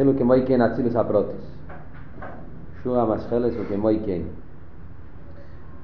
[0.00, 1.56] התחילו כמו כן אצילוס הפרוטיס.
[2.82, 4.20] שור המסחלס הוא כמו כן.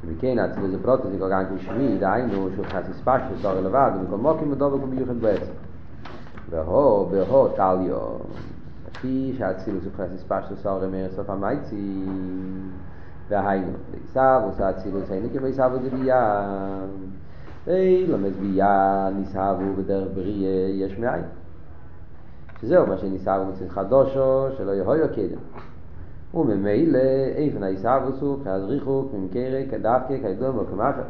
[0.04, 4.82] מכן אצילוס הפרוטיס זה כך כשמי, דהיינו שהוא חס הספשטוס אור לבד, ומכל מוקים ודובק
[4.84, 5.52] ומיוחד בעצם.
[6.50, 7.78] והו, בהו טליו,
[8.90, 12.04] לפי שהאצילוס הוא חס הספשטוס אור אמר סוף המייצי,
[13.28, 16.44] והיינו, בעיסב עושה אצילוס, היינו כבעיסב ודבייה.
[17.66, 20.48] אילומד ביה ניסהבו בדרך בריא
[20.84, 21.22] יש מאין.
[22.60, 25.38] שזהו מה שניסהבו מצד חדושו שלא יהיו קדם.
[26.34, 26.98] וממילא
[27.36, 31.02] איפן הישהבו סוך כעזריחו כמקרה כדווקא כידום וכמחר.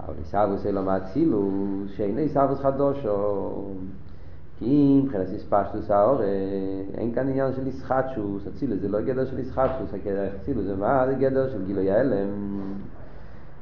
[0.00, 1.50] אבל הישהבו זה לא מאצילו
[1.86, 3.52] שאין הישהבו חדושו.
[4.58, 6.24] כי אם מבחינת הספשטוס האורן,
[6.94, 9.90] אין כאן עניין של ישחטשוס, אצילו זה לא גדר של ישחטשוס,
[10.40, 11.06] אצילו זה מה?
[11.06, 12.28] זה גדר של גילוי ההלם.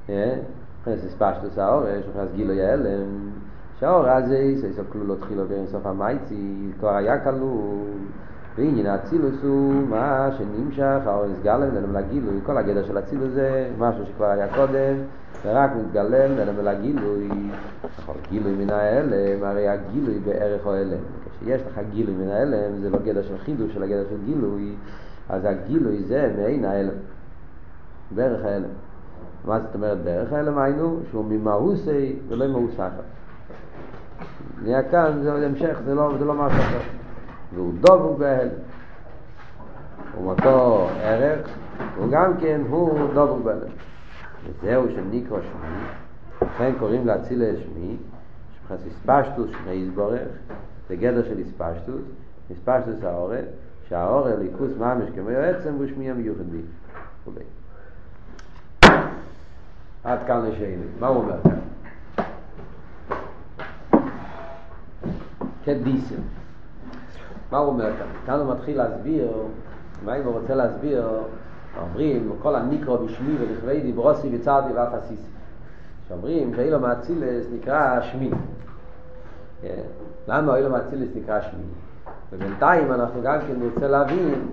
[0.09, 3.31] מבחינת הספשטוס האורש, מבחינת גילוי ההלם,
[3.81, 7.85] שהאור הזה, סוף כלולו תחילו בין סוף המייצי, כבר היה כלול,
[8.57, 14.07] ועניין האצילוס הוא מה שנמשך, האור נסגר להם לגילוי, כל הגדר של אצילוס זה משהו
[14.07, 14.97] שכבר היה קודם,
[15.45, 17.29] ורק מתגלם להם לגילוי,
[17.99, 20.99] נכון, גילוי מן ההלם, הרי הגילוי בערך או הלם,
[21.41, 24.75] כשיש לך גילוי מן ההלם, זה לא גדר של חידוש, אלא גדר של גילוי,
[25.29, 26.99] אז הגילוי זה מעין ההלם,
[28.11, 28.69] בערך ההלם.
[29.45, 30.99] מה זאת אומרת דרך ההלם היינו?
[31.11, 33.18] שהוא ממהוסי ולא ממהוס אחר.
[34.63, 36.79] נהיה כאן, זה המשך, זה לא, זה לא משהו אחר.
[37.55, 38.49] והוא דבוק בהלם.
[40.15, 41.49] הוא אותו ערך,
[41.99, 43.71] וגם כן הוא דבוק בהלם.
[44.45, 45.77] וזהו שניקרו שמי,
[46.43, 47.97] לכן קוראים להציל שמי,
[48.61, 50.29] שמחס הספשטוס שמי יסבורך,
[50.89, 52.03] זה גדר של הספשטוס,
[52.51, 53.45] הספשטוס האורל,
[53.89, 56.61] שהאורל ליכוס ממש כמו עצם הוא שמי המיוחד בי.
[60.05, 60.83] עד כאן לשאלה.
[61.01, 61.59] מה הוא אומר כאן?
[65.69, 66.15] כדיסם.
[67.51, 68.07] מה הוא אומר כאן?
[68.27, 69.33] כאן הוא מתחיל להסביר,
[70.05, 71.09] מה אם הוא רוצה להסביר,
[71.83, 75.29] אומרים, כל הניקרו בשמי ולכבי דיברוסי וצרתי ואף עשיסי.
[76.09, 78.31] שאומרים שאילו מאצילס נקרא שמי.
[80.29, 81.63] למה אילו מאצילס נקרא שמי?
[82.33, 84.49] ובינתיים אנחנו גם כן נרצה להבין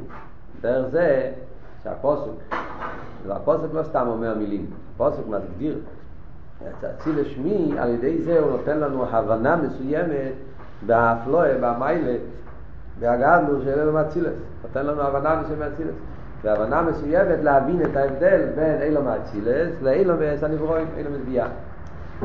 [0.61, 1.31] דרך זה
[1.83, 2.55] שהפוסק,
[3.27, 5.79] והפוסק לא סתם אומר מילים, הפוסק מסביר
[6.85, 10.33] אציל שמי, על ידי זה הוא נותן לנו הבנה מסוימת
[10.85, 12.15] באפלואה, במיילה,
[12.99, 15.95] בהגענו של אלו מאצילס, נותן לנו הבנה מסוימת מאצילס.
[16.45, 21.47] והבנה מסוימת להבין את ההבדל בין אילו מאצילס לאילו מהנברואים, אילו מזביעה.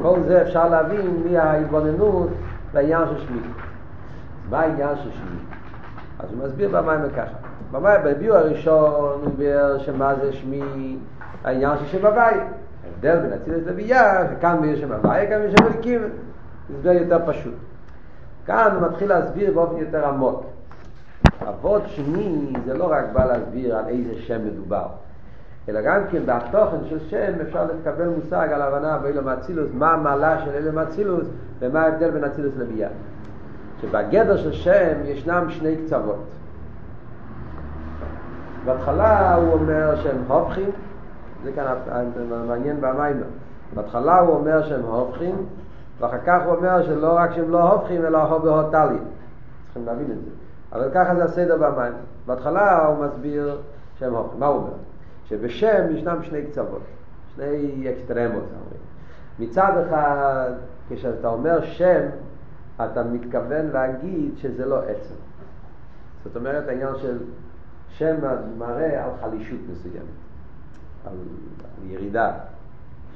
[0.02, 2.28] כל זה אפשר להבין מההתבוננות
[2.74, 3.40] לעניין של שמי.
[4.50, 5.38] מה העניין של שמי?
[6.18, 7.36] אז הוא מסביר במים ככה.
[7.72, 10.96] במים, בביאו הראשון הוא ביאר שמה זה שמי,
[11.44, 12.34] העניין של שם הוואי.
[12.84, 16.00] ההבדל בין אצילס לביאה, שכאן ביאר שם הוואי, כאן ביאר שם הליקים.
[16.82, 17.54] זה יותר פשוט.
[18.46, 20.44] כאן הוא מתחיל להסביר באופן יותר עמוק.
[21.48, 24.86] אבות שני זה לא רק בא להסביר על איזה שם מדובר,
[25.68, 30.44] אלא גם כן בתוכן של שם אפשר לקבל מושג על הבנה באילו מאצילוס, מה המעלה
[30.44, 31.26] של אילו מאצילוס
[31.60, 32.88] ומה ההבדל בין אצילוס לביאה.
[33.80, 36.24] שבגדר של שם ישנם שני קצוות.
[38.64, 40.70] בהתחלה הוא אומר שהם הופכים,
[41.44, 41.74] זה כאן
[42.48, 43.22] מעניין במים.
[43.74, 45.34] בהתחלה הוא אומר שהם הופכים,
[46.00, 48.98] ואחר כך הוא אומר שלא רק שהם לא הופכים, אלא הו בהוטלי.
[49.64, 50.30] צריכים להבין את זה.
[50.72, 51.92] אבל ככה זה הסדר במים.
[52.26, 53.58] בהתחלה הוא מסביר
[53.98, 54.40] שהם הופכים.
[54.40, 54.72] מה הוא אומר?
[55.24, 56.82] שבשם ישנם שני קצוות,
[57.34, 58.44] שני אקסטרמות.
[59.38, 60.50] מצד אחד,
[60.88, 62.06] כשאתה אומר שם,
[62.76, 65.14] אתה מתכוון להגיד שזה לא עצם.
[66.24, 67.18] זאת אומרת, העניין של
[67.88, 68.16] שם
[68.58, 70.04] מראה על חלישות מסוימת,
[71.06, 71.12] על,
[71.86, 72.32] ירידה,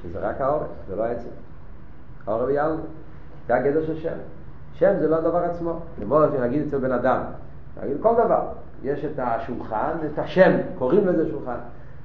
[0.02, 1.28] שזה רק העורף, זה לא עצם.
[2.26, 2.74] העורף יעלו,
[3.48, 4.16] זה הגדר של שם.
[4.74, 7.20] שם זה לא הדבר עצמו, כמו שנגיד אצל בן אדם,
[7.82, 8.40] נגיד כל דבר,
[8.82, 11.56] יש את השולחן, את השם, קוראים לזה שולחן.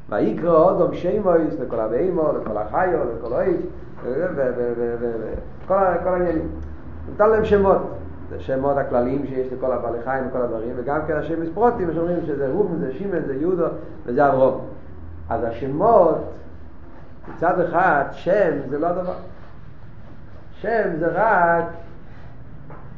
[0.09, 3.61] ויקרא אודום שמויס לכל הבהמו, לכל החיו, לכל האיש,
[5.65, 5.75] וכל
[6.13, 6.47] העניינים.
[7.13, 7.77] נתן להם שמות.
[8.29, 12.49] זה שמות הכלליים שיש לכל הבעלי חיים וכל הדברים, וגם כן השם מספרוטים, שאומרים שזה
[12.51, 13.65] רובן, זה שימן, זה יהודו,
[14.05, 14.61] וזה אברום.
[15.29, 16.17] אז השמות,
[17.35, 19.13] מצד אחד, שם זה לא דבר.
[20.61, 21.65] שם זה רק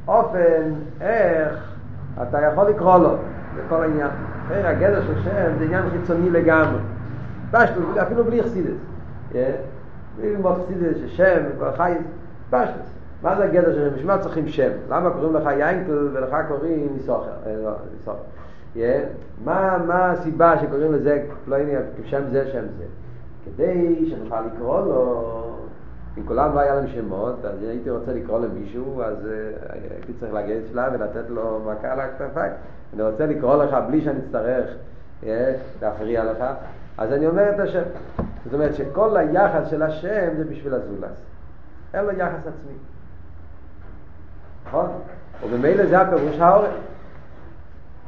[0.08, 1.74] אופן, איך
[2.22, 3.16] אתה יכול לקרוא לו,
[3.56, 4.10] זה כל העניין.
[4.46, 6.80] אחרי הגדר של שם זה עניין חיצוני לגמרי.
[7.52, 8.78] פשטוס, אפילו בלי חסידס.
[9.31, 11.94] בלי ללמוד חסידס ששם, וכל חי,
[12.50, 12.88] פשטוס.
[13.22, 13.94] מה זה הגדר שלהם?
[13.94, 14.69] בשביל מה צריכים שם?
[14.90, 18.16] למה קוראים לך יינקל ולך קוראים ניסוחר?
[19.46, 21.74] מה, מה הסיבה שקוראים לזה פלויני
[22.06, 22.84] שם זה שם זה?
[23.46, 25.52] כדי שנוכל לקרוא לו
[26.18, 30.34] אם כולם לא היה להם שמות, אז הייתי רוצה לקרוא למישהו, אז uh, הייתי צריך
[30.34, 32.52] להגיד שלב ולתת לו מכה על הכתפיים.
[32.94, 34.69] אני רוצה לקרוא לך בלי שאני אצטרך
[35.22, 35.25] uh,
[35.81, 36.44] להפריע לך,
[36.98, 37.84] אז אני אומר את השם.
[38.46, 41.18] זאת אומרת שכל היחס של השם זה בשביל הזולס.
[41.94, 42.74] אין לו יחס עצמי.
[44.68, 44.90] נכון?
[45.44, 46.72] ובמילא זה הפירוש העורף.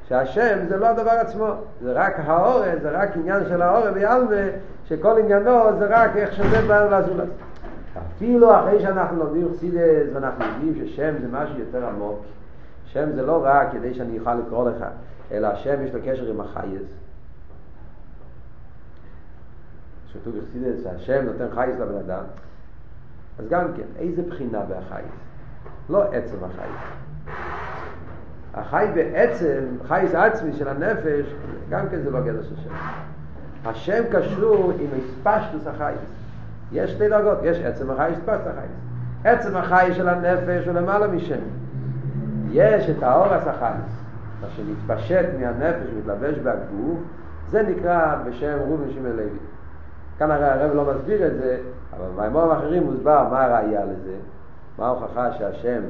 [0.07, 1.47] שהשם זה לא הדבר עצמו,
[1.81, 4.35] זה רק העורף, זה רק עניין של העורף ויעלמה,
[4.85, 7.27] שכל עניינו זה רק איך שזה בא לזולת.
[8.15, 12.19] אפילו אחרי שאנחנו לומדים חסידס ואנחנו יודעים ששם זה משהו יותר עמוק,
[12.85, 14.85] שם זה לא רק כדי שאני אוכל לקרוא לך,
[15.31, 16.81] אלא השם יש לו קשר עם החייס.
[20.13, 22.23] כתוב בחסידס שהשם נותן חייס לבן אדם,
[23.39, 25.11] אז גם כן, איזה בחינה בהחייס?
[25.89, 26.81] לא עצם החייס.
[28.53, 31.25] החי בעצם, חייס עצמי של הנפש,
[31.69, 32.69] גם כן זה לא גדר של שם.
[33.65, 36.22] השם קשור עם הספשטוס החייס.
[36.71, 38.71] יש שתי דרגות, יש עצם החייס, הספשטוס החייס.
[39.23, 41.39] עצם החייס של הנפש הוא למעלה משם.
[42.51, 44.03] יש את האורס החייס,
[44.41, 46.99] מה שמתפשט מהנפש ומתלבש בהגוף,
[47.49, 49.29] זה נקרא בשם רובין שמעון לוי.
[50.17, 51.57] כאן הרי הרב לא מסביר את זה,
[51.97, 54.15] אבל במימורים אחרים מוסבר מה הראייה לזה,
[54.77, 55.81] מה ההוכחה שהשם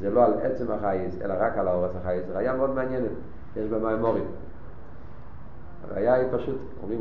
[0.00, 2.24] זה לא על עצם החייס, אלא רק על האורס החייס.
[2.34, 3.10] ראייה מאוד מעניינת,
[3.56, 4.24] יש במימורים.
[5.90, 7.00] הראייה היא פשוט, אומרים,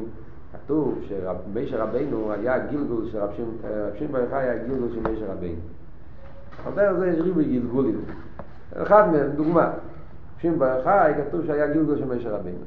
[0.54, 5.60] כתוב שמישר רבינו היה גילגול של רב שמעון בר יוחאי היה גילגול של מישר רבינו.
[6.66, 8.02] אומר זה יש ריבוי גלגולים.
[8.74, 9.72] אחד מהם, דוגמה,
[10.38, 12.66] שמעון בר יוחאי כתוב שהיה גילגול של מישר רבינו.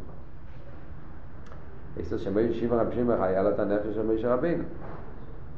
[1.97, 4.65] יש לו שמי רב שמעון היה לו את הנפש של מישר רבינו.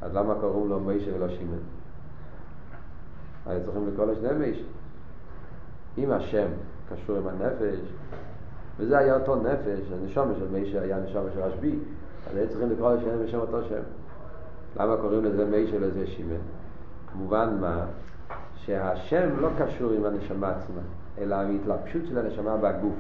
[0.03, 1.59] אז למה קוראים לו מישר ולא שמעון?
[3.47, 4.65] היו צריכים לקרוא לשני מישר.
[5.99, 6.47] אם השם
[6.93, 7.79] קשור עם הנפש,
[8.79, 11.79] וזה היה אותו נפש, הנשומה של מישר היה נשומה של רשב"י,
[12.31, 13.81] אז היו צריכים לקרוא לשניהם בשם אותו שם.
[14.81, 16.41] למה קוראים לזה מישר לזה שימן?
[17.13, 17.85] כמובן מה?
[18.57, 20.81] שהשם לא קשור עם הנשמה עצמה,
[21.19, 22.95] אלא עם התלבשות של הנשמה בגוף.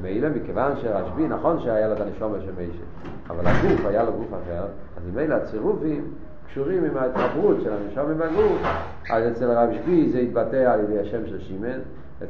[0.00, 2.84] ומילא מכיוון שרשב"י, נכון שהיה לו את הנשומה של מישר,
[3.30, 4.64] אבל הגוף היה לו גוף אחר,
[4.96, 6.04] אז ממילא הצירופים
[6.48, 8.62] קשורים עם ההתחברות של הנשום עם הגוף,
[9.10, 11.78] אז אצל הרב שבי זה יתבטא על ידי השם של שימן,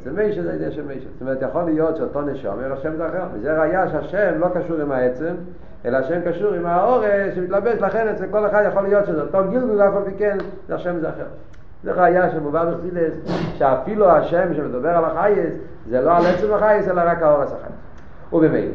[0.01, 1.07] אצל מישה זה על ידי השם מישה.
[1.13, 3.23] זאת אומרת, יכול להיות שאותו נשום, אבל השם זה אחר.
[3.33, 5.33] וזה ראייה שהשם לא קשור עם העצם,
[5.85, 9.81] אלא השם קשור עם האורס שמתלבש, לכן אצל כל אחד יכול להיות שזה אותו גילגול,
[9.81, 10.37] אף על פי כן,
[10.67, 11.25] זה השם זה אחר.
[11.83, 13.13] זה ראייה שמובא בחסידס,
[13.57, 15.53] שאפילו השם שמדבר על החייס,
[15.89, 17.75] זה לא על עצם החייס, אלא רק האורס החייס.
[18.33, 18.73] ובמילא.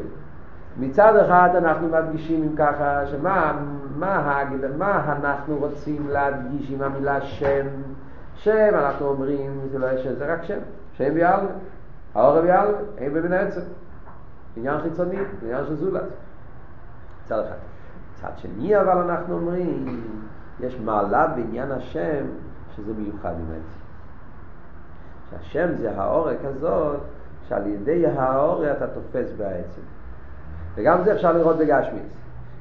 [0.81, 3.53] מצד אחד אנחנו מדגישים אם ככה, שמה
[3.97, 4.45] מה,
[4.79, 7.67] מה אנחנו רוצים להדגיש עם המילה שם?
[8.35, 10.59] שם, אנחנו אומרים, זה לא שם, זה רק שם,
[10.99, 11.51] שם ביאלמה,
[12.15, 13.61] האור ביאלמה, אין בבין העצם.
[14.57, 16.03] עניין חיצוני, עניין של זולת.
[17.25, 17.57] מצד אחד.
[18.15, 20.01] מצד שני אבל אנחנו אומרים,
[20.61, 22.25] יש מעלה בעניין השם
[22.77, 23.79] שזה מיוחד עם העצם.
[25.31, 27.01] שהשם זה האור הזאת,
[27.49, 29.81] שעל ידי האור אתה תופס בעצם.
[30.75, 32.13] וגם זה אפשר לראות בגשמיץ.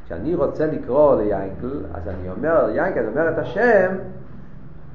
[0.05, 3.95] כשאני רוצה לקרוא ליינקל, אז אני אומר, יינקל, אני אומר את השם,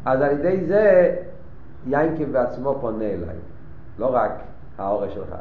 [0.04, 1.16] אז על ידי זה
[1.86, 3.36] יינקל בעצמו פונה אליי,
[3.98, 4.32] לא רק
[4.78, 5.34] האורש שלך.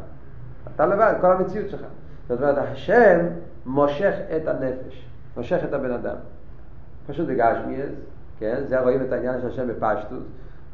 [0.76, 1.82] אתה לבד, כל המציאות שלך.
[2.30, 3.20] זאת אומרת, השם
[3.66, 5.06] מושך את הנפש,
[5.38, 6.16] מושך את הבן אדם.
[7.08, 7.92] פשוט בגשמיאס,
[8.40, 8.64] כן?
[8.68, 10.24] זה רואים את העניין של השם בפשטוס.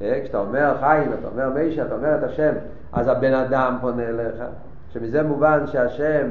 [0.02, 2.54] אה, כשאתה אומר חיים, אתה אומר מישה, אתה אומר את השם,
[2.94, 4.44] אז הבן אדם פונה אליך.
[4.90, 6.28] שמזה מובן שהשם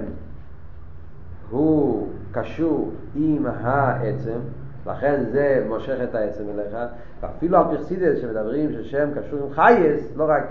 [1.51, 4.39] הוא קשור עם העצם,
[4.87, 6.77] לכן זה מושך את העצם אליך,
[7.21, 10.45] ואפילו על פרסידס שמדברים ששם קשור עם חייס, לא רק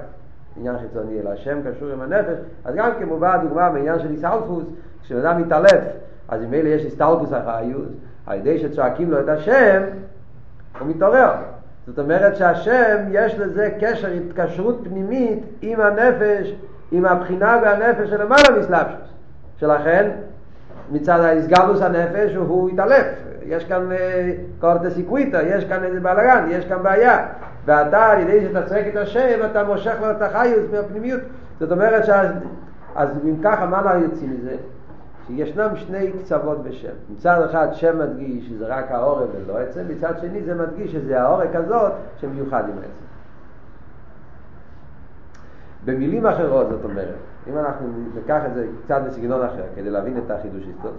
[0.58, 4.64] עניין חיצוני, אלא השם קשור עם הנפש, אז גם כמובן דוגמה בעניין של איסאלפוס,
[5.04, 5.84] כשאדם מתעלף,
[6.30, 7.90] אז אם אלה יש איסטלפוס החיוס,
[8.26, 9.84] על ידי שצועקים לו את השם,
[10.80, 11.32] הוא מתעורר.
[11.88, 16.56] זאת אומרת שהשם יש לזה קשר, התקשרות פנימית עם הנפש,
[16.92, 19.10] עם הבחינה והנפש של למעלה מסלבשוס.
[19.58, 20.12] שלכן
[20.92, 23.25] מצד ההסגלוס הנפש הוא התעלף.
[23.48, 27.28] יש כאן אה, קורטה סיקוויטה, יש כאן איזה בלאגן, יש כאן בעיה.
[27.66, 31.22] ואתה, על ידי שאתה צועק את השם, אתה מושך לו את החיוס מהפנימיות.
[31.60, 32.32] זאת אומרת שאז,
[32.96, 34.56] אז אם ככה, מה אנחנו יוצאים מזה?
[35.28, 36.94] שישנם שני קצוות בשם.
[37.10, 41.56] מצד אחד שם מדגיש שזה רק העורק ולא עצם, מצד שני זה מדגיש שזה העורק
[41.56, 43.06] הזאת שמיוחד עם עצם.
[45.86, 47.16] במילים אחרות, זאת אומרת,
[47.48, 50.94] אם אנחנו ניקח את זה קצת בסגנון אחר, כדי להבין את החידוש היסטורי,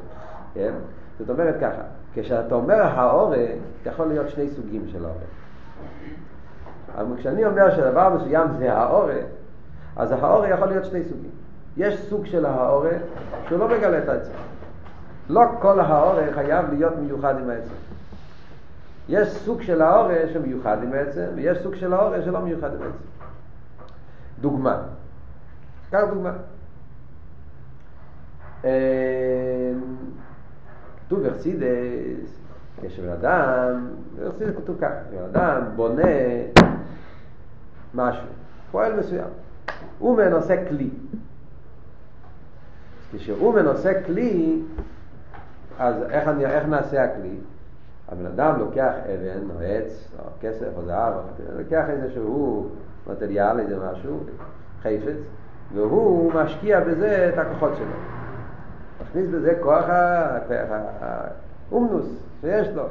[0.55, 0.73] כן?
[1.19, 1.83] זאת אומרת ככה,
[2.15, 3.39] כשאתה אומר האורק,
[3.87, 5.21] יכול להיות שני סוגים של האורק.
[6.99, 9.25] אבל כשאני אומר שדבר מסוים זה האורק,
[9.97, 11.31] אז האורק יכול להיות שני סוגים.
[11.77, 13.01] יש סוג של האורק
[13.49, 14.33] שהוא לא מגלה את העצם.
[15.29, 17.75] לא כל האורק חייב להיות מיוחד עם העצם.
[19.09, 23.07] יש סוג של האורש שמיוחד עם עצם, ויש סוג של האורש שלא מיוחד עם עצם.
[24.41, 24.79] דוגמה.
[25.91, 26.33] קח דוגמה.
[31.07, 32.41] כתוב בחסידס,
[32.83, 36.03] כשבן אדם, בחסידס כתוב ככה, בן אדם בונה
[37.95, 38.27] משהו,
[38.71, 39.29] פועל מסוים.
[39.99, 40.91] הוא מנושא כלי.
[43.13, 44.63] כשהוא מנושא כלי,
[45.79, 47.37] אז איך, אני, איך נעשה הכלי?
[48.09, 51.15] הבן אדם לוקח אבן או עץ או כסף או זהב,
[51.59, 52.69] לוקח איזשהו
[53.07, 54.21] מטריאל, איזה משהו,
[54.83, 55.17] חפץ,
[55.75, 58.16] והוא משקיע בזה את הכוחות שלו.
[59.03, 59.85] מכניס בזה כוח
[61.71, 62.07] האומנוס
[62.41, 62.83] שיש לו,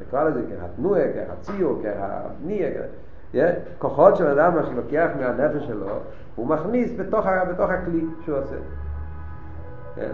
[0.00, 2.70] נקרא לזה ככה תנועה, ככה ציור, ככה בנייה,
[3.78, 5.86] כוחות של אדם שלוקח מהנפש שלו,
[6.36, 8.56] הוא מכניס בתוך, בתוך הכלי שהוא עושה.
[9.94, 10.10] כן?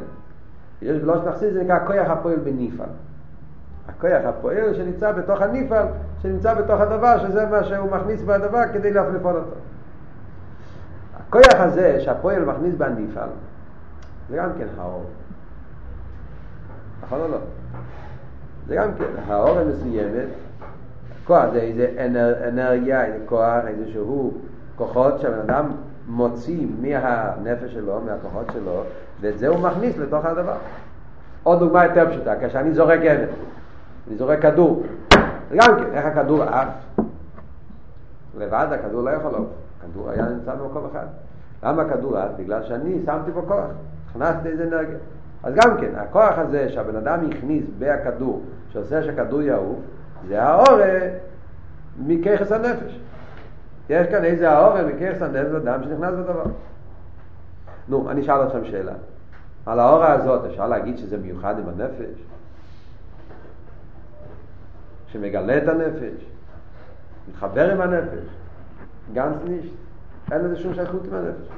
[0.82, 2.84] יש בלוש תכסיס זה נקרא כוח הפועל בניפל.
[3.88, 5.84] הכוח הפועל שנמצא בתוך הניפל,
[6.22, 9.56] שנמצא בתוך הדבר, שזה מה שהוא מכניס בדבר כדי לפעול אותו.
[11.16, 13.28] הכוח הזה שהפועל מכניס בניפל,
[14.30, 15.04] זה גם כן האור.
[17.02, 17.38] נכון או לא?
[18.66, 20.28] זה גם כן, האור המסוימת,
[21.25, 22.09] כוח זה איזה
[22.49, 24.33] אנרגיה, איזה כוח, איזה שהוא
[24.76, 25.66] כוחות שהבן אדם
[26.09, 28.83] מוציא מהנפש שלו, מהכוחות שלו,
[29.21, 30.56] ואת זה הוא מכניס לתוך הדבר.
[31.42, 33.26] עוד דוגמה יותר פשוטה, כשאני זורק אבן,
[34.09, 34.83] אני זורק כדור,
[35.54, 36.68] גם כן, איך הכדור עף?
[38.38, 39.49] לבד הכדור לא יכול לעוף,
[39.80, 41.06] הכדור היה נמצא במקום אחד.
[41.62, 42.30] למה הכדור עף?
[42.37, 43.64] בגלל שאני שמתי בו כוח,
[44.23, 44.99] הכנסתי איזה אנרגיה.
[45.42, 48.42] אז גם כן, הכוח הזה שהבן אדם הכניס בהכדור,
[48.73, 49.78] שעושה שהכדור יעוף,
[50.28, 50.99] זה האורה
[52.06, 53.00] מככס הנפש.
[53.90, 56.44] יש כאן איזה האורה מככס הנפש אדם שנכנס בדבר.
[57.88, 58.92] נו, אני אשאל אתכם שאלה.
[59.66, 62.23] על האורה הזאת אפשר להגיד שזה מיוחד עם הנפש?
[65.06, 66.26] שמגלה את הנפש?
[67.28, 68.26] מתחבר עם הנפש?
[69.12, 69.73] גנץ נישט.
[70.32, 71.49] אין לזה שום שייכות עם הנפש.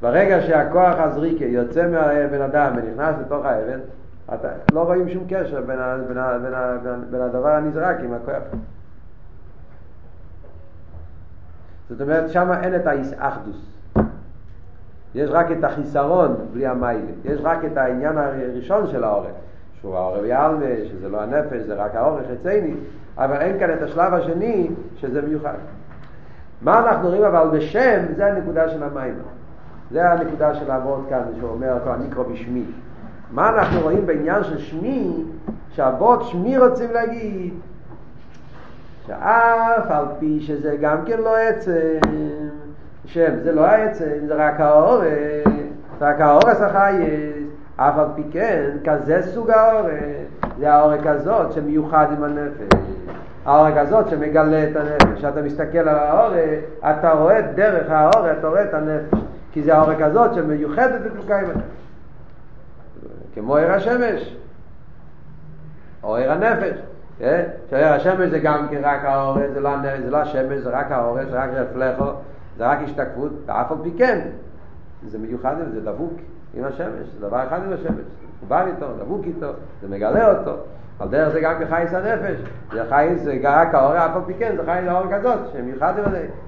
[0.00, 3.78] ברגע שהכוח הזריקה יוצא מהבן אדם ונכנס לתוך האבן,
[4.34, 7.96] אתה, לא רואים שום קשר בין, ה, בין, ה, בין, ה, בין, בין הדבר הנזרק
[8.00, 8.42] עם הכוח.
[11.88, 12.86] זאת אומרת, שם אין את
[13.18, 13.74] האחדוס.
[15.14, 17.12] יש רק את החיסרון בלי המיילה.
[17.24, 19.30] יש רק את העניין הראשון של העורף,
[19.80, 22.74] שהוא העורף יעלמה, שזה לא הנפש, זה רק העורף חצייני,
[23.18, 25.54] אבל אין כאן את השלב השני, שזה מיוחד.
[26.62, 29.14] מה אנחנו רואים אבל בשם, זה הנקודה של המים.
[29.90, 32.64] זה הנקודה של אבות כאן, שהוא אומר, אני קרוא בשמי.
[33.30, 35.24] מה אנחנו רואים בעניין של שמי,
[35.70, 37.54] שאבות שמי רוצים להגיד,
[39.06, 41.98] שאף על פי שזה גם כן לא עצם,
[43.04, 45.04] שם זה לא העצם, זה רק האורס,
[46.00, 47.34] רק האורס החייס,
[47.76, 49.92] אף על פי כן, כזה סוג האורס,
[50.58, 52.78] זה האורק הזאת שמיוחד עם הנפש.
[53.44, 55.18] האורק הזאת שמגלה את הנפש.
[55.18, 56.38] כשאתה מסתכל על האורק,
[56.80, 59.23] אתה רואה דרך האורק, אתה רואה את הנפש.
[59.54, 61.60] כי זה האורק הזאת שמיוחדת הנפש.
[63.34, 64.36] כמו עיר השמש,
[66.02, 66.78] או עיר הנפש.
[67.20, 67.44] אה?
[67.70, 69.70] שעיר השמש זה גם כן רק האורק, זה לא,
[70.04, 72.10] זה לא השמש, זה רק האורק, זה רק רפלכו,
[72.56, 74.20] זה רק השתקפות, ואף על פי כן,
[75.08, 76.12] זה מיוחד, זה דבוק
[76.54, 78.04] עם השמש, זה דבר אחד עם השמש,
[78.48, 79.50] בא איתו, דבוק איתו,
[79.82, 80.56] זה מגלה אותו,
[81.00, 82.36] על דרך זה גם כחייס הנפש,
[82.72, 85.94] זה חייס, זה רק האור, אף על פי כן, זה חייס האור כזאת, שמיוחד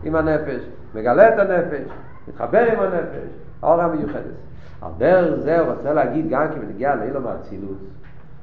[0.04, 0.60] עם הנפש,
[0.94, 1.88] מגלה את הנפש,
[2.28, 3.28] מתחבר עם הנפש,
[3.62, 4.34] האור המיוחדת.
[4.82, 7.76] על דרך זה הוא רוצה להגיד גם כי מנגיע לאילום האצילות,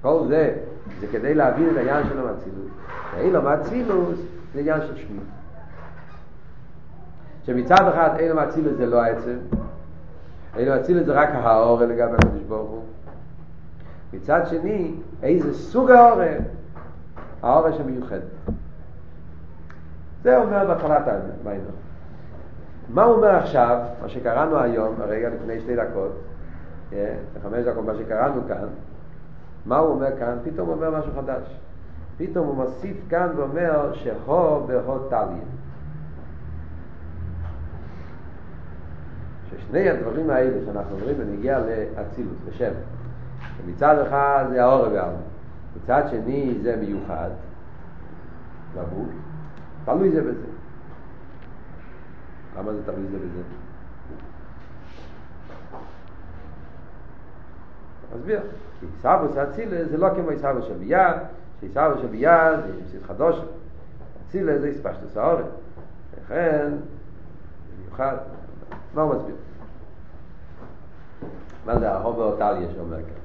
[0.02, 0.56] כל זה,
[1.00, 2.68] זה כדי להבין את העניין של האצילות.
[3.18, 4.16] אילום האצילות
[4.54, 5.26] זה עניין של שמיעה.
[7.46, 9.38] שמצד אחד אילום האצילות זה לא העצם,
[10.58, 12.84] אילום האצילות זה רק האור לגבי הקדוש ברוך הוא.
[14.14, 16.22] מצד שני, איזה סוג האור?
[17.42, 18.20] האור שמיוחד.
[20.24, 21.83] זה אומר בהתחלת המיימר.
[22.90, 26.12] מה הוא אומר עכשיו, מה שקראנו היום, הרגע לפני שתי דקות,
[27.44, 28.68] חמש דקות, מה שקראנו כאן,
[29.66, 30.38] מה הוא אומר כאן?
[30.44, 31.60] פתאום הוא אומר משהו חדש.
[32.18, 35.44] פתאום הוא מוסיף כאן ואומר שהו בהו טליה.
[39.50, 42.72] ששני הדברים האלה שאנחנו אומרים ונגיע לאצילות, בשם,
[43.68, 45.18] מצד אחד זה האור והעלמה,
[45.76, 47.30] מצד שני זה מיוחד,
[48.76, 49.10] לבוק,
[49.86, 50.53] תלוי זה בזה.
[52.58, 53.42] למה זה תלוי זה בזה?
[58.16, 58.42] מסביר,
[58.80, 61.16] כי עיסאוווס אצילה זה לא כמו עיסאוווס של ביד,
[61.60, 63.36] שעיסאוווס של ביד זה ימסית חדוש,
[64.28, 65.44] אצילה זה הספשטוס האורן,
[66.24, 68.18] לכן זה מיוחד,
[68.94, 69.36] מה הוא מסביר?
[71.66, 73.24] מה זה ההובר אותליה שאומר כאן?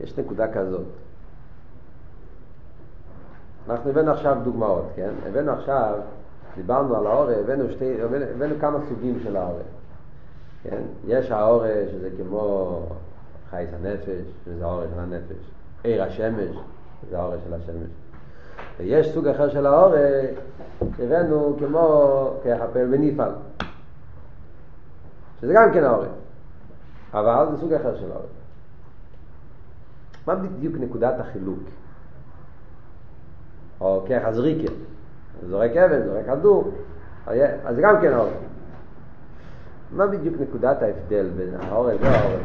[0.00, 0.86] יש נקודה כזאת.
[3.68, 5.10] אנחנו הבאנו עכשיו דוגמאות, כן?
[5.26, 5.94] הבאנו עכשיו,
[6.56, 9.62] דיברנו על העורף, הבאנו, שתי, הבאנו, הבאנו כמה סוגים של העורף.
[10.62, 10.82] כן?
[11.06, 12.82] יש העורף שזה כמו
[13.50, 15.50] חייס הנפש, שזה העורף של הנפש.
[15.82, 16.56] עיר השמש,
[17.10, 17.90] זה העורף של השמש.
[18.78, 20.30] ויש סוג אחר של העורף
[20.96, 23.32] שהבאנו כמו כחפל ונפעל.
[25.40, 26.08] שזה גם כן העורף.
[27.14, 28.37] אבל זה סוג אחר של העורף.
[30.28, 31.58] מה בדיוק נקודת החילוק?
[33.80, 34.72] או ככה זריקה,
[35.48, 36.72] זורק אבן, זורק כדור,
[37.64, 38.32] אז זה גם כן העורף.
[39.92, 42.40] מה בדיוק נקודת ההבדל בין העורף והעורף?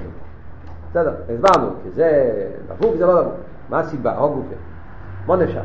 [0.90, 2.32] בסדר, הסברנו, כי זה
[2.68, 3.34] דפוק זה לא דפוק.
[3.70, 4.18] מה הסיבה?
[4.18, 4.56] הוג גופה.
[5.25, 5.62] בוא נפשט.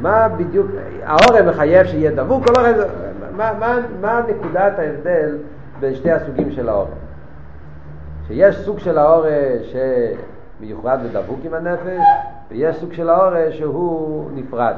[0.00, 0.66] מה בדיוק,
[1.02, 2.68] העורף מחייב שיהיה דבוק או לא,
[3.36, 5.38] מה, מה, נקודת ההבדל
[5.80, 6.88] בין שתי הסוגים של העורף?
[8.26, 9.62] שיש סוג של העורף
[10.60, 12.00] שמיוחד ודבוק עם הנפש,
[12.48, 14.74] ויש סוג של העורף שהוא נפרד.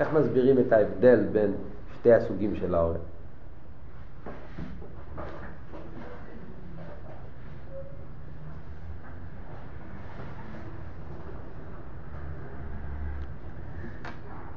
[0.00, 1.52] איך מסבירים את ההבדל בין
[1.94, 2.96] שתי הסוגים של העורף?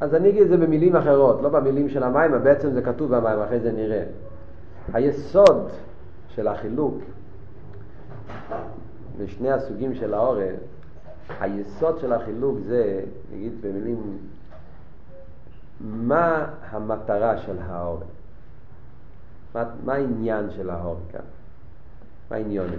[0.01, 3.39] אז אני אגיד את זה במילים אחרות, לא במילים של המים, בעצם זה כתוב במים,
[3.39, 4.03] אחרי זה נראה.
[4.93, 5.69] היסוד
[6.27, 6.97] של החילוק
[9.17, 10.59] בשני הסוגים של העורף,
[11.39, 13.01] היסוד של החילוק זה,
[13.33, 14.17] נגיד במילים,
[15.79, 18.07] מה המטרה של העורף?
[19.55, 21.25] מה, מה העניין של העורף כאן?
[22.31, 22.69] מה העניון?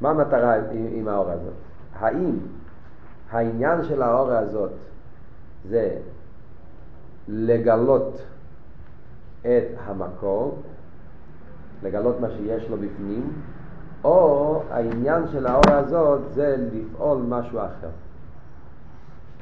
[0.00, 0.54] מה המטרה
[0.92, 1.54] עם האור הזאת?
[1.94, 2.38] האם
[3.30, 4.72] העניין של האורה הזאת
[5.68, 5.98] זה
[7.28, 8.20] לגלות
[9.40, 10.62] את המקור,
[11.82, 13.32] לגלות מה שיש לו בפנים,
[14.04, 17.88] או העניין של האורה הזאת זה לפעול משהו אחר.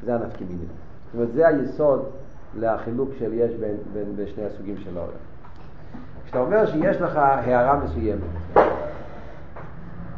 [0.05, 0.67] זה הנפקי מינים.
[1.07, 2.05] זאת אומרת, זה היסוד
[2.55, 5.13] לחילוק של יש בין, בין, בין שני הסוגים של האורה.
[6.25, 8.23] כשאתה אומר שיש לך הערה מסוימת,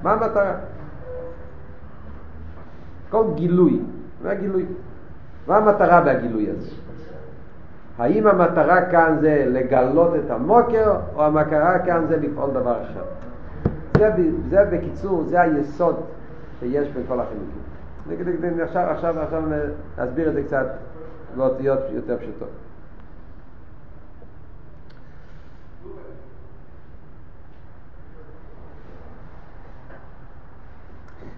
[0.02, 0.54] מה המטרה?
[3.10, 3.80] כל גילוי,
[4.24, 4.66] מה גילוי?
[5.46, 6.83] מה המטרה בגילוי הזה?
[7.98, 13.04] האם המטרה כאן זה לגלות את המוקר, או המטרה כאן זה לפעול דבר אחר?
[13.96, 14.10] זה,
[14.48, 15.96] זה בקיצור, זה היסוד
[16.60, 18.62] שיש בכל החינוכים.
[18.62, 19.42] עכשיו, עכשיו, עכשיו
[19.98, 20.66] נסביר את זה קצת
[21.36, 22.48] באותיות יותר פשוטות.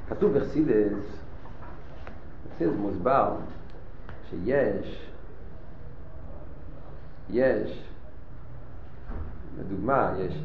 [0.09, 1.23] כתוב בחסידס
[2.59, 3.35] זה מוסבר
[4.31, 5.11] שיש,
[7.31, 7.89] יש,
[9.59, 10.43] לדוגמה, יש,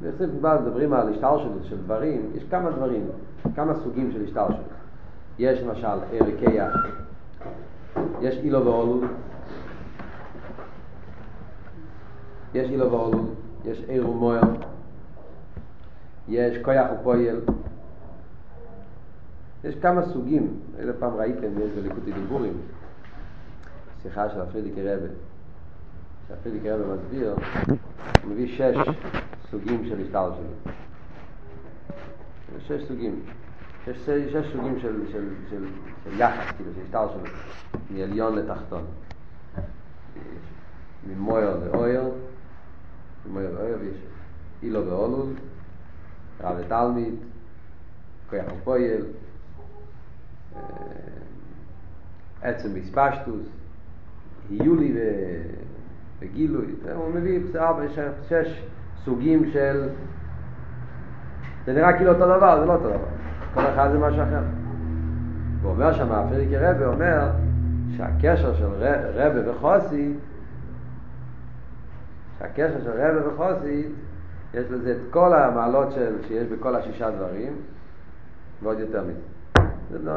[0.00, 0.30] בעצם
[0.64, 3.06] מדברים על השתלשלות של דברים, יש כמה דברים,
[3.54, 4.72] כמה סוגים של השתלשלות.
[5.38, 6.58] יש למשל ערכי
[8.20, 9.08] יש אילו ואולול,
[12.54, 13.26] יש אילו ואולול,
[13.64, 14.40] יש עיר ומויר,
[16.28, 17.40] יש כויח ופויל,
[19.64, 22.52] יש כמה סוגים, איזה פעם ראיתם, יש בליקוטי דיבורים,
[24.02, 25.06] שיחה של הפרידיקי רבה,
[26.28, 27.34] שהפרידיקי רבה מסביר,
[28.22, 28.76] הוא מביא שש
[29.50, 30.72] סוגים של השטר שלו.
[32.58, 33.20] שש סוגים.
[33.86, 35.64] יש שש סוגים של, של, של,
[36.04, 37.32] של יחס, כאילו, של השטר שלו,
[37.90, 38.84] מעליון לתחתון.
[41.06, 42.02] ממויר לאויר,
[43.26, 43.96] ממויר לאויר, ויש
[44.62, 45.34] אילו ואולול,
[46.40, 47.14] רב ותלמיד,
[48.30, 49.04] כוח ופויל,
[52.42, 53.46] עצם מספשטוס,
[54.50, 54.92] היולי
[56.22, 57.82] וגילוי, הוא מביא ארבע,
[58.28, 58.62] שש
[59.04, 59.88] סוגים של...
[61.66, 62.98] זה נראה כאילו אותו דבר, זה לא אותו דבר.
[63.54, 64.42] כל אחד זה משהו אחר.
[65.62, 67.30] הוא אומר שם, הפריקי רבי אומר
[67.96, 68.66] שהקשר של
[69.14, 70.14] רבי וחוסי,
[72.38, 73.86] שהקשר של רבי וחוסי,
[74.54, 77.52] יש לזה את כל המעלות של, שיש בכל השישה דברים,
[78.62, 79.20] ועוד יותר מזה.
[79.90, 80.12] זה לא...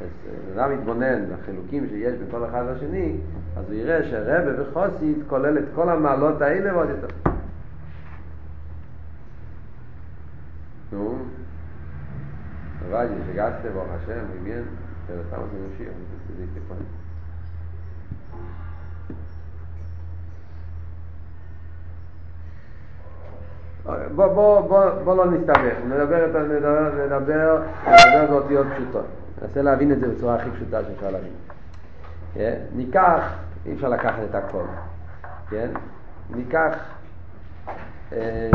[0.00, 0.08] אז
[0.54, 3.16] אדם מתבונן בחילוקים שיש בכל אחד והשני,
[3.56, 7.06] אז הוא יראה שהרבה וחוסית כולל את כל המעלות האלה ועוד יותר.
[10.92, 11.18] נו,
[12.88, 14.62] אבל שגעתם ברוך השם, עניין,
[15.04, 15.92] סתם זה משיח,
[16.36, 16.74] זה יתקפן.
[24.14, 29.06] בוא, בוא, בוא, בוא לא נסתבך, נדבר, נדבר, נדבר באותיות פשוטות.
[29.42, 31.32] ננסה להבין את זה בצורה הכי פשוטה שאפשר להבין.
[32.34, 32.58] כן?
[32.76, 33.34] ניקח,
[33.66, 34.64] אי אפשר לקחת את הכל,
[35.50, 35.70] כן?
[36.30, 36.76] ניקח
[38.12, 38.50] אה,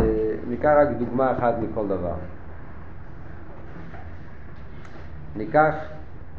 [0.47, 2.15] ניקח רק דוגמה אחת מכל דבר.
[5.35, 5.75] ניקח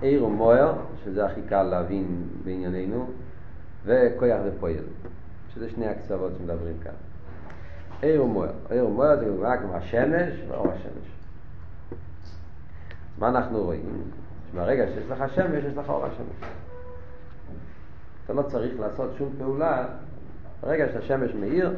[0.01, 3.07] עיר ומוער, שזה הכי קל להבין בענייננו,
[3.85, 4.85] וכויח ופועל,
[5.55, 6.93] שזה שני הקצוות שמדברים כאן.
[8.03, 11.11] עיר ומוער, עיר ומוער זה רק כמו השמש ואור השמש.
[13.19, 14.03] מה אנחנו רואים?
[14.57, 16.51] שברגע שיש לך שמש, יש לך אור השמש.
[18.25, 19.85] אתה לא צריך לעשות שום פעולה,
[20.63, 21.75] ברגע שהשמש מאיר,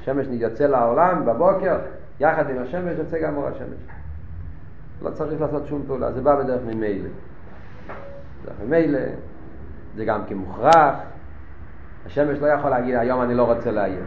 [0.00, 1.78] השמש יוצא לעולם בבוקר,
[2.20, 3.78] יחד עם השמש יוצא גם אור השמש.
[5.02, 7.08] לא צריך לעשות שום פעולה, זה בא בדרך ממילא.
[8.42, 8.98] בדרך ממילא,
[9.96, 10.94] זה גם כמוכרח.
[12.06, 14.04] השמש לא יכול להגיד, היום אני לא רוצה להעיר.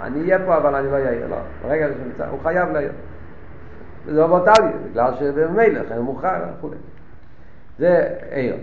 [0.00, 1.36] אני אהיה פה אבל אני לא אעיר, לא.
[1.62, 2.92] ברגע שנמצא, הוא חייב להעיר.
[4.06, 6.70] וזה לא באותלי, בגלל שבמילא, לכן הוא מוכרח וכו'.
[7.78, 8.56] זה עיר.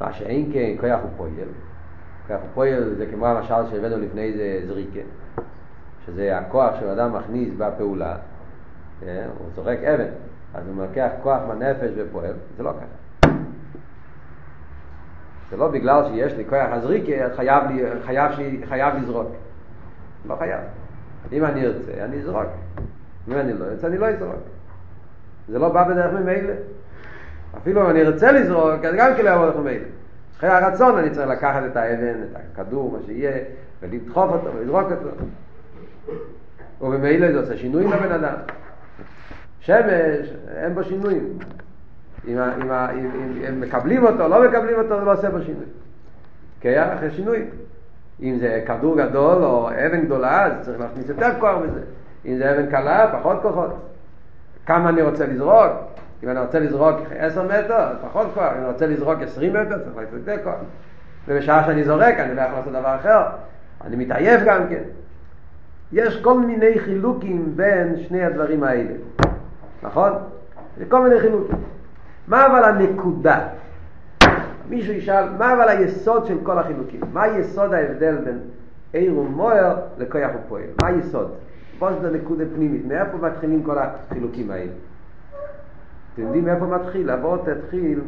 [0.00, 1.48] מה שאין כן, כוח הוא פועל.
[2.26, 5.00] כוח הוא פועל זה כמו המשל שהבאנו לפני זה זריקה.
[6.06, 8.16] שזה הכוח שאדם מכניס בפעולה.
[9.00, 9.26] כן?
[9.38, 10.08] הוא זורק אבן,
[10.54, 13.30] אז הוא לוקח כוח מהנפש ופועל, זה לא ככה.
[15.50, 18.32] זה לא בגלל שיש לי כוח הזריקה, חייב, לי, חייב,
[18.68, 19.28] חייב לזרוק.
[20.26, 20.60] לא חייב.
[21.32, 22.46] אם אני ארצה, אני אזרוק.
[23.28, 24.34] אם אני לא ארצה, אני לא אזרוק.
[25.48, 26.52] זה לא בא בדרך ממילא.
[27.58, 29.84] אפילו אם אני ארצה לזרוק, אז גם כן לא יבוא בדרך ממילא.
[30.38, 33.32] אחרי הרצון אני צריך לקחת את האבן, את הכדור, מה שיהיה,
[33.82, 35.08] ולדחוף אותו, ולזרוק אותו.
[36.80, 38.34] ובמילא זה עושה שינוי לבן אדם.
[39.60, 41.38] שמש, אין בו שינויים.
[42.28, 45.64] אם, אם, אם, אם, מקבלים אותו, לא מקבלים אותו, זה לא עושה בו שינוי.
[46.60, 47.44] כיח יש שינוי.
[48.22, 51.80] אם זה כדור גדול או אבן גדולה, אז צריך להכניס יותר כוח מזה.
[52.26, 53.70] אם זה אבן קלה, פחות כוחות.
[54.66, 55.72] כמה אני רוצה לזרוק?
[56.24, 58.52] אם אני רוצה לזרוק עשר מטר, פחות כוח.
[58.52, 60.54] אם אני רוצה לזרוק עשרים מטר, צריך לעשות יותר כוח.
[61.28, 63.22] ובשעה שאני זורק, אני לא יכול לעשות דבר אחר.
[63.84, 64.82] אני מתעייף גם כן.
[65.92, 68.92] יש כל מיני חילוקים בין שני הדברים האלה.
[69.82, 70.12] נכון?
[70.78, 71.56] זה כל מיני חילוקים.
[72.28, 73.38] מה אבל הנקודה?
[74.68, 77.00] מישהו ישאל, מה אבל היסוד של כל החילוקים?
[77.12, 78.38] מה יסוד ההבדל בין
[78.92, 80.64] עיר ומוער לכוח ופועל?
[80.82, 81.30] מה היסוד?
[81.78, 84.70] פה זה נקודה פנימית, מאיפה מתחילים כל החילוקים האלה?
[86.14, 87.16] אתם יודעים מאיפה מתחיל?
[87.16, 88.00] בואו תתחיל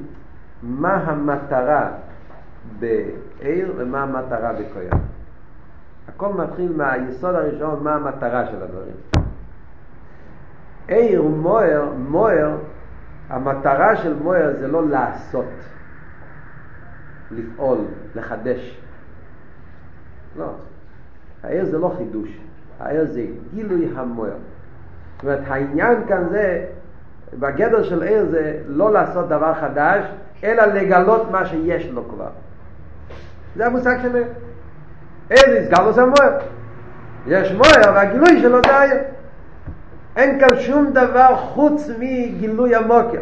[0.62, 1.90] מה המטרה
[2.78, 5.00] בעיר ומה המטרה בכוח.
[6.08, 8.94] הכל מתחיל מהיסוד הראשון, מה המטרה של הדברים.
[10.88, 12.50] עיר מויר, מויר,
[13.28, 15.44] המטרה של מויר זה לא לעשות,
[17.30, 17.78] לפעול,
[18.14, 18.80] לחדש.
[20.38, 20.50] לא.
[21.42, 22.28] העיר זה לא חידוש,
[22.80, 24.34] העיר זה גילוי המויר.
[25.16, 26.66] זאת אומרת, העניין כאן זה,
[27.34, 30.04] בגדר של עיר זה לא לעשות דבר חדש,
[30.44, 32.28] אלא לגלות מה שיש לו כבר.
[33.56, 34.26] זה המושג של עיר.
[35.30, 36.32] עיר זה הסגלוס המויר.
[37.26, 38.98] יש מויר והגילוי שלו זה העיר.
[40.16, 43.20] אין כאן שום דבר חוץ מגילוי המוקר.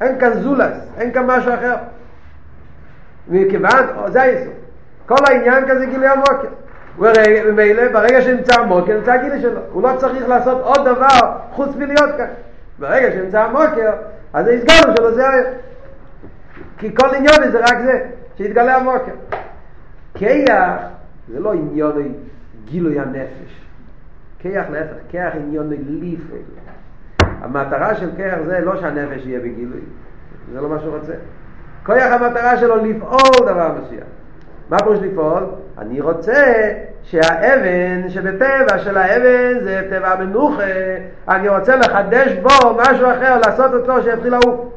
[0.00, 1.76] אין כאן זולס, אין כאן משהו אחר.
[3.28, 4.52] מכיוון, זה היסוד.
[5.06, 6.48] כל העניין כזה גילוי המוקר.
[6.98, 9.60] וממילא ברגע שנמצא המוקר נמצא הגילוי שלו.
[9.72, 12.26] הוא לא צריך לעשות עוד דבר חוץ מלהיות כאן.
[12.80, 13.90] ברגע שנמצא המוקר,
[14.32, 15.42] אז זה הסגרנו שלו, זה היה.
[16.78, 18.06] כי כל עניון זה רק זה,
[18.38, 19.12] שהתגלה המוקר.
[20.14, 20.80] כיח
[21.28, 22.14] זה לא עניון
[22.64, 23.60] גילוי הנפש.
[24.38, 26.36] כיח להפך, כיח עניון ליפל.
[27.20, 29.80] המטרה של כיח זה לא שהנפש יהיה בגילוי,
[30.52, 31.12] זה לא מה שהוא רוצה.
[31.86, 34.06] כיח המטרה שלו לפעול דבר מסוים.
[34.70, 35.44] מה פירוש לפעול?
[35.78, 40.62] אני רוצה שהאבן שבטבע של האבן זה טבע מנוחה,
[41.28, 44.72] אני רוצה לחדש בו משהו אחר, לעשות אותו שיתחיל לעוף.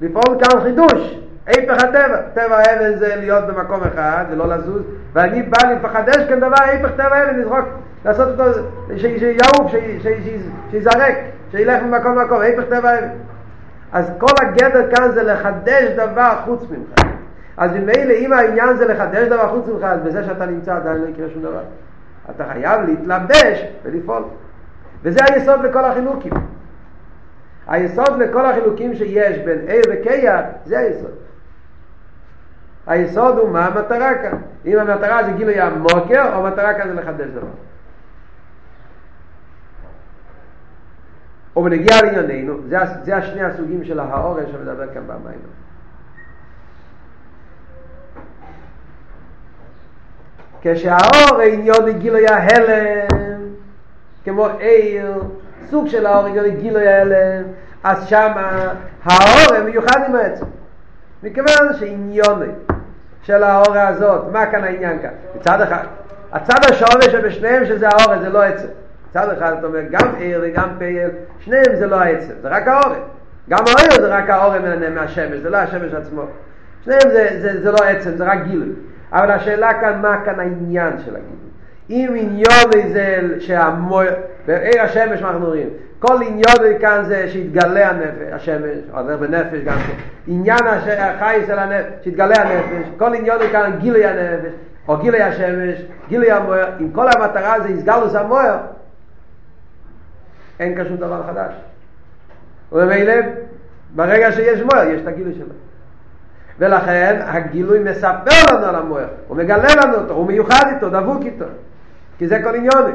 [0.00, 2.20] לפעול כאן חידוש, היפך הטבע.
[2.34, 7.16] טבע האבן זה להיות במקום אחד ולא לזוז, ואני בא לחדש כאן דבר היפך טבע
[7.16, 7.64] האבן, לזרוק
[8.04, 8.60] לעשות אותו,
[8.96, 9.72] שיעוף,
[10.70, 11.14] שיזרק,
[11.50, 13.08] שילך ממקום למקום, ההפך טבע האבן.
[13.92, 17.13] אז כל הגדר כאן זה לחדש דבר חוץ ממך.
[17.56, 21.06] אז ממילא אם העניין זה לחדש דבר חוץ ממך, אז בזה שאתה נמצא עדיין לא
[21.06, 21.62] יקרה שום דבר.
[22.30, 24.22] אתה חייב להתלבש ולפעול.
[25.02, 26.32] וזה היסוד לכל החילוקים.
[27.66, 31.10] היסוד לכל החילוקים שיש בין עיר וקייח, זה היסוד.
[32.86, 34.38] היסוד הוא מה המטרה כאן.
[34.66, 37.46] אם המטרה זה גילוי המוקר, או המטרה כאן זה לחדש דבר.
[41.56, 45.38] ובנגיע לענייננו, זה, זה השני הסוגים של האורש שמדבר כאן במים.
[50.64, 53.40] כשהאור עניון גילוי ההלם,
[54.24, 55.22] כמו עיר,
[55.70, 57.42] סוג של האור עניון גילוי ההלם,
[57.84, 58.72] אז שמה
[59.04, 60.46] האור מיוחד עם העצם.
[61.22, 62.42] מכיוון שעניון
[63.22, 65.10] של האור הזאת, מה כאן העניין כאן?
[65.36, 65.84] מצד אחד,
[66.32, 68.68] הצד השורש שבשניהם שזה האורן, זה לא עצם.
[69.12, 73.00] צד אחד אתה אומר, גם עיר וגם פייל, שניהם זה לא העצם, זה רק האורן.
[73.48, 76.22] גם האור זה רק האורן מהשמש, זה לא השמש עצמו.
[76.84, 78.72] שניהם זה, זה, זה לא עצם, זה רק גילוי.
[79.12, 81.44] אבל השאלה כאן, מה כאן העניין של הגילוי?
[81.90, 84.06] אם עניון זה שהמוי,
[84.46, 89.76] בעיר השמש אנחנו רואים, כל עניון כאן זה שיתגלה הנפש, השמש, או זה בנפש גם
[89.86, 89.94] כן,
[90.26, 90.66] עניין
[90.98, 94.52] החי של הנפש, שיתגלה הנפש, כל עניון כאן גילוי הנפש,
[94.88, 98.54] או גילוי השמש, גילוי המויר, אם כל המטרה זה יסגלוס המויר,
[100.60, 101.52] אין כאן שום דבר חדש.
[102.72, 103.14] ובמילא,
[103.94, 105.54] ברגע שיש מויר, יש את הגילוי שלו.
[106.58, 111.44] ולכן הגילוי מספר לנו על המויר, הוא מגלה לנו אותו, הוא מיוחד איתו, דבוק איתו.
[112.18, 112.92] כי זה כל עניוני.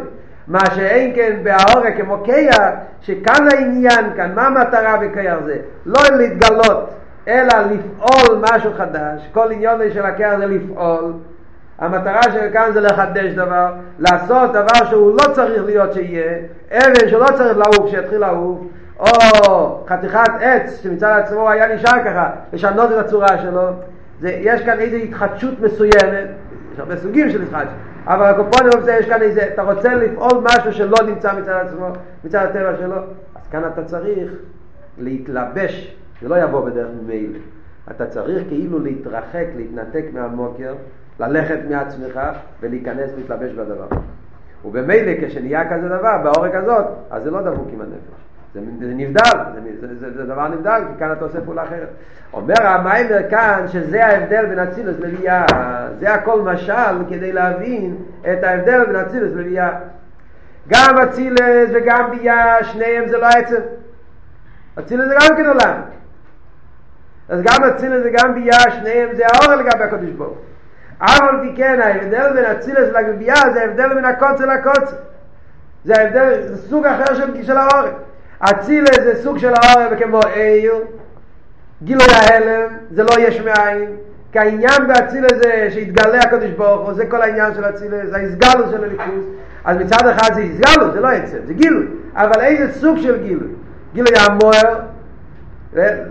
[0.48, 2.70] מה שאין כן בהעורק כמו קייח,
[3.02, 5.58] שכאן העניין כאן, מה המטרה בקייח זה?
[5.86, 6.90] לא להתגלות,
[7.28, 9.30] אלא לפעול משהו חדש.
[9.32, 11.14] כל עניוני של הקייח זה לפעול.
[11.80, 16.38] המטרה של כאן זה לחדש דבר, לעשות דבר שהוא לא צריך להיות שיהיה,
[16.72, 18.60] אבן שלא צריך לעוף, שיתחיל לעוף,
[19.00, 23.70] או חתיכת עץ שמצד עצמו היה נשאר ככה, לשנות את הצורה שלו.
[24.20, 26.28] זה, יש כאן איזו התחדשות מסוימת,
[26.74, 27.74] יש הרבה סוגים של התחדשות,
[28.06, 31.88] אבל הקופונים זה יש כאן איזה, אתה רוצה לפעול משהו שלא נמצא מצד עצמו,
[32.24, 32.96] מצד הטבע שלו,
[33.36, 34.34] אז כאן אתה צריך
[34.98, 37.40] להתלבש, זה לא יבוא בדרך ממילא.
[37.92, 40.74] אתה צריך כאילו להתרחק, להתנתק מהמוקר,
[41.20, 42.20] ללכת מעצמך
[42.62, 43.88] ולהיכנס להתלבש בדבר.
[44.66, 48.29] ובמילא כשנהיה כזה דבר, בעורק הזאת, אז זה לא דבוק עם הנפש.
[48.54, 51.90] זה, זה נבדל, זה, זה, זה, זה דבר נבדל, כי כאן אתה עושה פעולה אחרת.
[52.34, 55.46] אומר המיימר כאן שזה ההבדל בין אצילוס לביאה,
[56.00, 59.70] זה הכל משל כדי להבין את ההבדל בין אצילוס לביאה.
[60.68, 63.62] גם אצילס וגם ביאה, שניהם זה לא עצם.
[64.80, 65.82] אצילס זה גם כן עולם.
[67.30, 70.38] אז גם אצילס וגם ביאה, שניהם זה האור לגבי הקודש ברוך
[71.02, 74.96] אבל כן, ההבדל בין אצילס לביאה זה ההבדל בין הקוצר לקוצר.
[75.86, 77.88] זה ההבדל, זה סוג אחר של, של האור.
[78.40, 80.74] אצילה זה סוג של האור כמו עיר,
[81.84, 83.96] גילוי ההלם, זה לא יש מאין,
[84.32, 88.66] כי העניין באצילה זה שהתגלה הקדוש ברוך הוא, זה כל העניין של אצילה, זה ההסגלות
[88.72, 89.24] של הליכוז,
[89.66, 93.48] אז מצד אחד זה הסגלות, זה לא עצם, זה גילוי, אבל איזה סוג של גילוי?
[93.94, 94.80] גילוי המוער,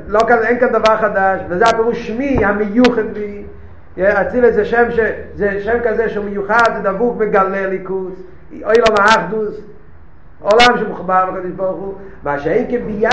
[0.08, 3.42] לא כאן, אין כאן דבר חדש, וזה הפירוש שמי, המיוחד בי,
[4.02, 4.98] אצילה זה שם, ש,
[5.34, 8.12] זה שם כזה שהוא מיוחד, זה דבוק מגלה ליכוז,
[8.52, 9.60] אוי לו מאחדוס,
[10.42, 13.10] עולם שמוחבר בקדוש ברוך הוא, מה שאין כבייה,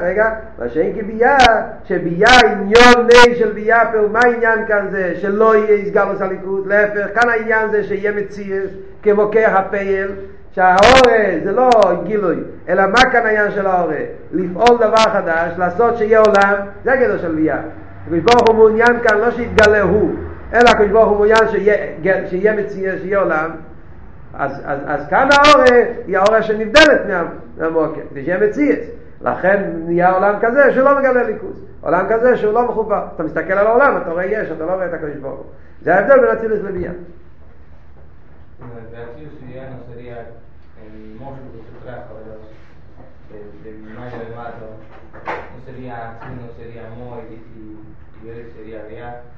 [0.00, 1.36] רגע, מה שאין כבייה,
[1.84, 7.06] שבייה עניון ני של בייה, פה מה העניין כאן זה, שלא יהיה הסגלוס הליכוד, להפך,
[7.14, 8.70] כאן העניין זה שיהיה מציאס,
[9.02, 10.08] כמו כח הפייל,
[10.52, 11.70] שההורה זה לא
[12.04, 12.36] גילוי,
[12.68, 14.00] אלא מה כאן העניין של ההורה?
[14.32, 17.58] לפעול דבר חדש, לעשות שיהיה עולם, זה הגדר של בייה.
[18.06, 20.14] הקדוש ברוך הוא מעוניין כאן לא שיתגלה הוא,
[20.52, 23.50] אלא הקדוש ברוך הוא מעוניין שיהיה, שיהיה מציאס, שיהיה עולם,
[24.34, 25.64] אז, אז, אז כאן האורה
[26.06, 27.00] היא האורה שנבדלת
[27.58, 28.86] מהמוקר, כדי שיהיה מציאס.
[29.20, 31.64] לכן נהיה עולם כזה שלא מגלה ליכוז.
[31.80, 33.06] עולם כזה שהוא לא מחובר.
[33.14, 35.46] אתה מסתכל על העולם, אתה רואה יש, אתה לא רואה את הקדוש ברוך הוא.
[35.82, 36.92] זה ההבדל בין אצילוס לביאה.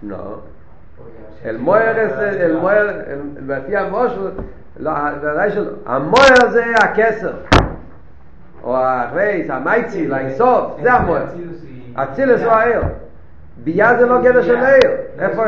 [0.02, 0.59] No.
[1.44, 2.96] El mueres, el mueres,
[3.46, 4.30] לפי המושל,
[4.76, 4.90] לא,
[5.22, 5.70] ודאי שלא.
[5.86, 7.32] המויר זה הכסר.
[8.62, 11.22] או הרייס, המייצי, לאיסוף, זה המויר.
[11.94, 12.82] אצילס הוא העיר.
[13.64, 14.90] ביה זה לא גדר של העיר.
[15.18, 15.42] איפה?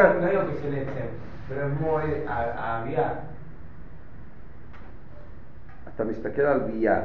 [5.94, 7.00] אתה מסתכל על ביה,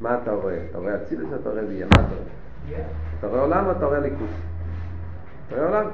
[0.00, 0.56] מה אתה רואה?
[0.70, 1.86] אתה רואה אצילס אתה רואה ביה?
[1.86, 2.82] מה אתה רואה?
[3.18, 4.30] אתה רואה עולם אתה רואה ליכוס?
[5.50, 5.84] רואה עולם?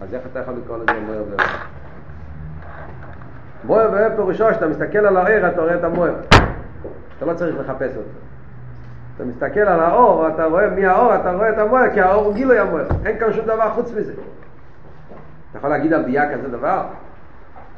[0.00, 1.54] אז איך אתה יכול לקרוא לזה מויר ולעולם?
[3.64, 6.14] מויר ואוהב פירושו שאתה מסתכל על העיר אתה רואה את המויר
[7.18, 8.08] אתה לא צריך לחפש אותו.
[9.16, 12.34] אתה מסתכל על האור אתה רואה מי האור אתה רואה את המויר כי האור הוא
[12.34, 14.12] גילוי המויר אין כאן שום דבר חוץ מזה.
[14.12, 16.82] אתה יכול להגיד על ביה כזה דבר?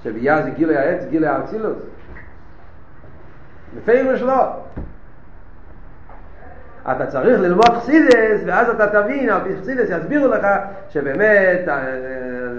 [0.04, 1.76] שביה זה גילוי העץ גילוי האצילות
[3.76, 4.52] בפירוש לא
[6.92, 10.46] אתה צריך ללמוד חסידס ואז אתה תבין על פי חסידס יסבירו לך
[10.90, 11.68] שבאמת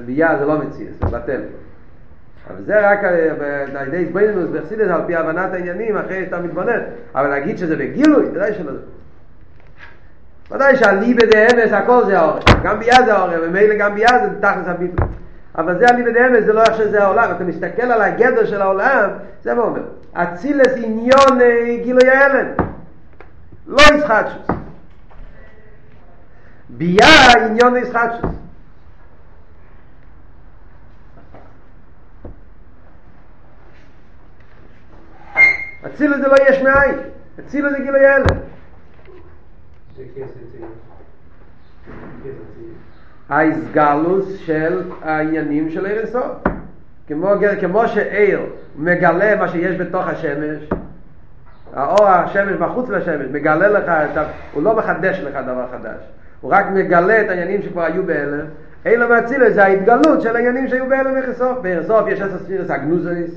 [0.06, 1.42] ביה זה לא מציאס זה בטל.
[2.50, 6.80] אבל זה רק על ידי הסבינוס בחסידס על פי הבנת העניינים אחרי שאתה מתבונן.
[7.16, 8.72] אבל להגיד שזה בגילוי, ודאי שלא.
[10.52, 14.68] ודאי שהליבה דאמס הכל זה האורש גם ביה זה האורש ומילא גם ביה זה תכלס
[14.68, 15.04] הביטל
[15.58, 17.32] אבל זה הליבה דאמס זה לא איך שזה העולם.
[17.36, 19.10] אתה מסתכל על הגדר של העולם
[19.44, 19.82] זה מה אומר.
[20.14, 21.40] אצילס עניון
[21.84, 22.48] גילוי האלן
[23.68, 24.58] לא ישחטשוס
[26.70, 28.36] ביה עניון ישחטשוס
[35.86, 37.00] אצילוס זה לא יש מאין,
[37.40, 38.26] אצילוס זה גילוי הלם.
[43.30, 46.26] האיסגלוס של העניינים של עיר אינסוף.
[47.08, 47.30] כמו,
[47.62, 48.42] כמו שעיר
[48.76, 50.70] מגלה מה שיש בתוך השמש,
[51.76, 53.92] האור השמש בחוץ לשמש מגלה לך,
[54.54, 56.00] הוא לא מחדש לך דבר חדש,
[56.42, 58.46] הוא רק מגלה את העניינים שכבר היו בהלם,
[58.86, 63.36] אילו מאצילס זה ההתגלות של העניינים שהיו בהלם מחסוף, בחסוף יש אסס פירס הגנוזויס,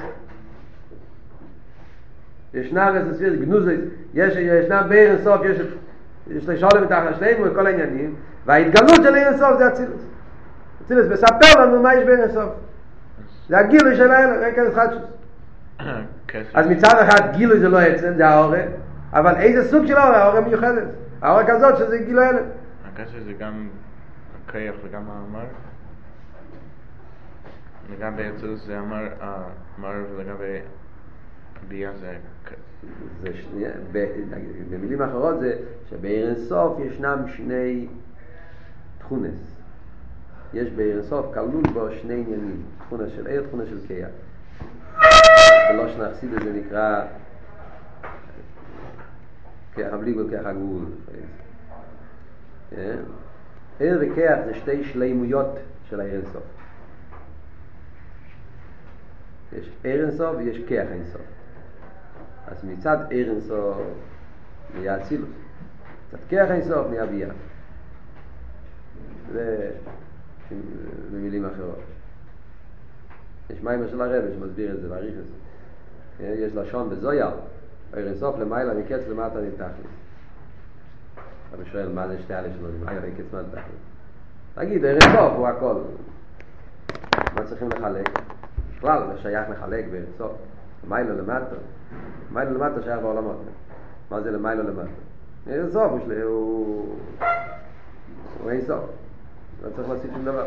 [2.54, 3.80] ישנם אסס פירס גנוזויס,
[4.14, 5.58] יש, ישנם באר אינסוף, יש,
[6.30, 8.14] יש לשאול מתחת שניהם וכל העניינים,
[8.46, 10.02] וההתגלות של אינסוף זה אצילס.
[10.84, 12.50] אצילס מספר לנו מה יש באר אינסוף.
[13.48, 15.02] זה הגילוי של האלה, רק חדשוס.
[16.54, 18.62] אז מצד אחד גילוי זה לא עצם, זה האורה,
[19.12, 20.22] אבל איזה סוג של האורה?
[20.22, 20.88] האורה מיוחדת.
[21.22, 22.40] האורה כזאת שזה גילוי האלה.
[22.92, 23.68] הקשר זה גם
[24.46, 25.44] הכיח וגם המר?
[27.92, 29.06] לגבי אצלוס זה אמר,
[29.78, 30.58] אמר ולגבי
[31.68, 32.16] ביאה זה...
[33.22, 33.64] זה שני,
[34.70, 35.52] במילים אחרות זה
[35.90, 37.86] שבעיר אינסוף ישנם שני
[38.98, 39.56] תכונס.
[40.54, 44.08] יש בעיר אינסוף כלול בו שני עניינים, תכונה של עיר, תכונה של קייח.
[45.68, 47.04] בלושן שנחסיד זה נקרא
[49.74, 50.84] כיח בלי גבול כיח הגבול.
[53.78, 56.42] עיר וכיח זה שתי שלימויות של העיר אינסוף.
[59.52, 61.22] יש עיר אינסוף ויש כיח אינסוף.
[62.46, 63.76] אז מצד עיר אינסוף
[64.74, 65.30] נהיה אצילוס.
[66.08, 67.30] מצד כיח אינסוף נהיה ביאה.
[69.32, 69.70] זה
[71.12, 71.78] במילים אחרות.
[73.50, 75.47] יש מים של הרב שמסביר את זה, מעריך את זה.
[76.20, 77.30] יש לשון בזויר,
[77.96, 79.92] עיר סוף למעלה מקץ למטה נתחליס.
[81.54, 83.80] אני שואל מה זה שתי אלה שלו, למעלה מקץ למטה נתחליס.
[84.54, 85.74] תגיד, עיר סוף הוא הכל.
[87.34, 88.08] מה צריכים לחלק?
[88.76, 90.32] בכלל, זה שייך לחלק בעיר סוף.
[90.84, 91.56] למעלה למטה.
[92.30, 93.42] למעלה למטה שייך בעולמות.
[94.10, 94.88] מה זה למעלה למטה?
[95.46, 95.92] עיר סוף
[96.24, 96.96] הוא...
[98.42, 98.84] הוא אין סוף.
[99.62, 100.46] לא צריך להוסיף שום דבר.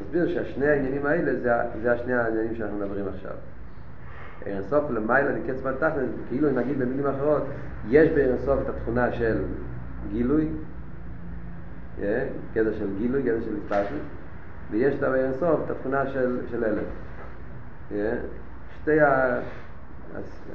[0.00, 1.50] נסביר שהשני העניינים האלה זה,
[1.82, 3.32] זה השני העניינים שאנחנו מדברים עכשיו.
[4.46, 7.42] אירסוף למעלה לקץ בתכלס, כאילו אם נגיד במילים אחרות,
[7.88, 9.42] יש באירסוף את התכונה של
[10.12, 10.48] גילוי,
[12.52, 14.00] גדר של גילוי, גדר של התפשטות,
[14.70, 16.86] ויש את באירסוף את התכונה של, של אלף.
[18.82, 19.38] שתי ה...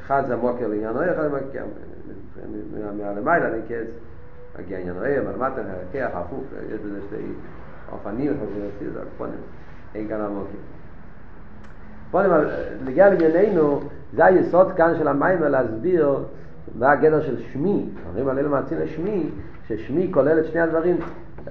[0.06, 1.30] אחד זה המוקר לעניין אוהר, אחד
[2.98, 3.88] מהלמעלה לקץ,
[4.60, 7.24] מגיע עניין אוהר, מלמטה, הכח, הפוך, יש בזה שתי...
[7.92, 8.34] אופנים,
[8.94, 9.02] זה
[9.96, 10.60] אין כאן עמוקים.
[12.08, 12.32] קפונים,
[12.86, 13.80] נגיע לענייננו,
[14.14, 16.18] זה היסוד כאן של המים להסביר
[16.80, 19.30] מה הגדר של שמי, אומרים על אלו מעצים לשמי,
[19.68, 20.98] ששמי כולל את שני הדברים,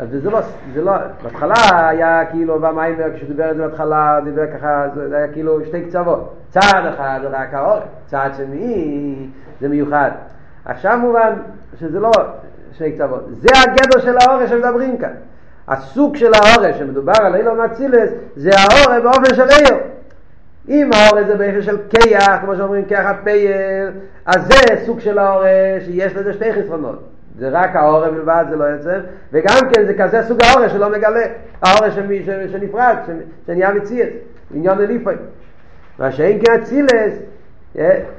[0.01, 0.40] וזה לא,
[0.75, 5.33] זה לא, בהתחלה היה כאילו במים, כשהוא דיבר את זה בהתחלה, דיבר ככה, זה היה
[5.33, 9.17] כאילו שתי קצוות, צעד אחד זה רק האור, צעד שני
[9.61, 10.11] זה מיוחד.
[10.64, 11.33] עכשיו מובן
[11.81, 12.11] שזה לא
[12.73, 15.12] שני קצוות, זה הגדר של האור שמדברים כאן.
[15.69, 19.79] הסוג של האורש שמדובר על אילו מצילס זה האורש באופן של איר
[20.68, 23.90] אם האורש זה באופן של קייח כמו שאומרים קייח הפייר
[24.27, 28.64] אז זה סוג של האורש שיש לזה שתי חסרונות זה רק האורש בלבד זה לא
[28.64, 29.00] יוצר
[29.33, 31.27] וגם כן זה כזה סוג האורש שלא מגלה
[31.62, 31.94] האורש
[32.53, 32.96] שנפרד
[33.46, 34.09] שנהיה מציאס
[34.55, 35.14] עניין אליפוי
[35.98, 37.14] מה שאין כן הצילס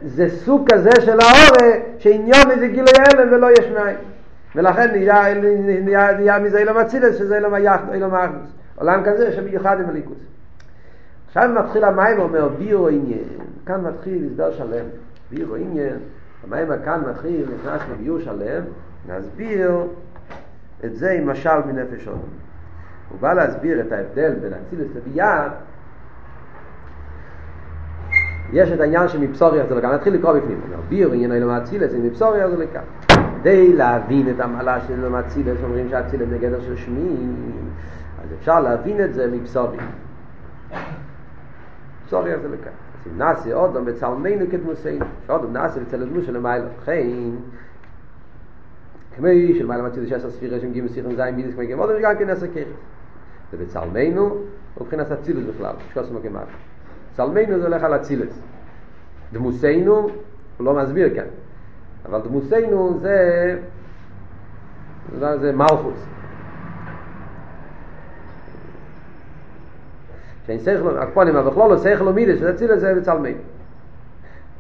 [0.06, 3.96] זה סוג כזה של האורש שעניין איזה גילוי הלם ולא יש מאין
[4.56, 4.92] ולכן
[5.86, 8.50] נהיה, מזה אילום אצילס שזה אילום היחד, אילום האחדוס.
[8.76, 10.18] עולם כזה שמיוחד עם הליכוס.
[11.38, 13.24] עכשיו מתחיל המים אומר ביו עניין,
[13.66, 14.86] כאן מתחיל הסבר שלם,
[15.32, 15.98] ביו עניין,
[16.44, 18.64] המים כאן מתחיל, נכנס לביור שלם,
[19.10, 19.72] נסביר
[20.86, 22.20] את זה עם משל מנפש אודם.
[23.10, 25.50] הוא בא להסביר את ההבדל בין אצילס לביאה.
[28.54, 32.50] יש את העניין של מבשוריה זה לכאן, נתחיל לקרוא בפנים, ביור עניין אילום אצילס, מבשוריה
[32.50, 32.84] זה לכאן.
[33.40, 37.16] כדי להבין את המעלה של מצילס, אומרים שהצילס זה גדר של שמי,
[38.24, 39.28] אז אפשר להבין את זה
[42.06, 42.36] מבשורי.
[42.36, 42.72] מבשורי זה לכאן.
[42.72, 46.66] אז אם נעשה אודום בצלמנו כדמוסינו, שאודום נעשה בצל הדמוס של המעלה.
[46.82, 47.08] לכן,
[49.16, 49.28] כמו
[49.58, 52.48] של מעלה מצילס שיש הספירה שם גימוס סיכם זין בידיס כמו גמודו, שגם כן נעשה
[52.48, 52.80] ככס.
[53.54, 54.38] ובצלמנו,
[54.82, 56.44] מבחינת הצילס בכלל, שקוס מגמר.
[57.14, 58.40] צלמנו זה הולך על הצילס.
[59.34, 60.10] דמוסינו,
[60.58, 61.26] הוא לא מסביר כאן.
[62.06, 63.60] אבל דמוסנו זה
[65.20, 66.06] זה, זה מלכוס
[70.48, 73.34] שאין שכל, הקפונים, אבל לא שכל ומידס, ונציל את זה בצל מי.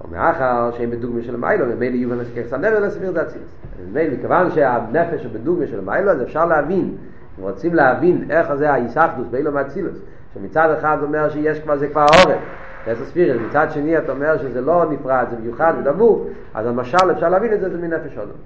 [0.06, 3.56] ומאחר שהם בדוגמה של מיילו, ומילא יהיו במסכך סנבר לסביר את הצילס.
[3.84, 6.96] ומילא, כיוון שהנפש הוא בדוגמה של מיילו, אז אפשר להבין,
[7.40, 9.98] אם רוצים להבין איך זה ההיסחדוס באילו מהצילוס,
[10.34, 12.40] שמצד אחד אומר שיש כבר, זה כבר עורף,
[12.88, 17.30] עשר ספירס, מצד שני אתה אומר שזה לא נפרד, זה מיוחד ודבור, אז המשל אפשר
[17.30, 18.38] להבין את זה, זה מנפש אודום.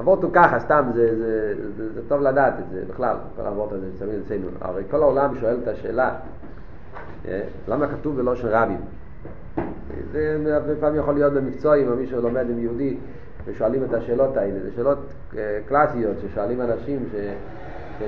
[0.00, 3.72] אבות הוא ככה, סתם, זה, זה, זה, זה טוב לדעת את זה בכלל, כל האבות
[3.72, 4.48] הזה שמים אצלנו.
[4.60, 6.14] הרי כל העולם שואל את השאלה,
[7.28, 8.80] אה, למה כתוב בלושן רבים?
[10.12, 12.96] זה הרבה פעמים יכול להיות במקצועים, או מישהו לומד עם יהודי,
[13.44, 14.60] ושואלים את השאלות האלה.
[14.60, 14.98] זה שאלות
[15.36, 17.16] אה, קלאסיות ששואלים אנשים ש...
[17.98, 18.02] ש...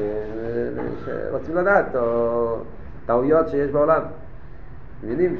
[1.05, 2.57] שרוצים לדעת, או
[3.07, 4.03] טעויות שיש בעולם.
[5.05, 5.37] מבינים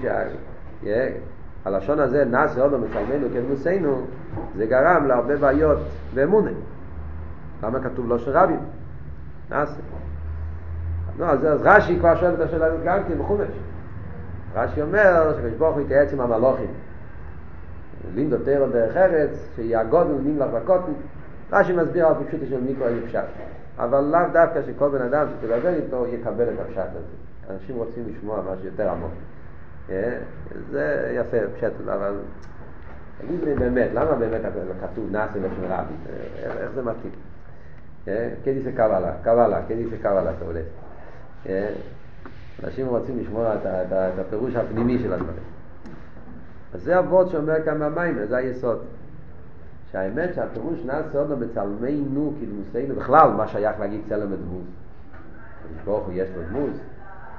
[1.65, 4.07] שהלשון הזה, נעשה עוד מצלמנו כדמוסנו,
[4.57, 5.79] זה גרם להרבה בעיות
[6.15, 6.51] באמונה.
[7.63, 8.61] למה כתוב לא של רבים?
[9.51, 9.81] נעשה.
[11.19, 13.49] לא, אז, אז רש"י כבר שואל את השאלה הזאת גם כן בחומש.
[14.55, 16.71] רש"י אומר שקדוש ברוך הוא יתייעץ עם המלוכים.
[18.15, 20.93] לימדו תרא דרך ארץ, שיעגוד ונותנים לך בקוטן.
[21.53, 23.25] רש"י מסביר על פשוט של מיקרו פשט.
[23.79, 27.55] אבל לאו דווקא שכל בן אדם שתדבר איתו יקבל את הפשט הזה.
[27.55, 29.11] אנשים רוצים לשמוע משהו יותר עמוק.
[29.91, 30.19] אה?
[30.71, 32.15] זה יפה, פשט, אבל
[33.21, 34.41] תגיד לי באמת, למה באמת
[34.81, 35.95] כתוב נאסי לשון רבי?
[36.43, 37.13] איך זה מתאים?
[38.45, 40.61] כדי זה קבלה, כדי זה קבלה, אתה עולה.
[42.65, 45.43] אנשים רוצים לשמוע את הפירוש הפנימי של הדברים.
[46.75, 48.79] אז זה אבות שאומר כאן במים, זה היסוד.
[49.93, 54.67] שהאמת שהפירוש נעשה עוד בצלמנו כדמוסנו, בכלל מה שייך להגיד צלם ודמוס.
[55.85, 56.77] ברוך הוא יש לו דמוס,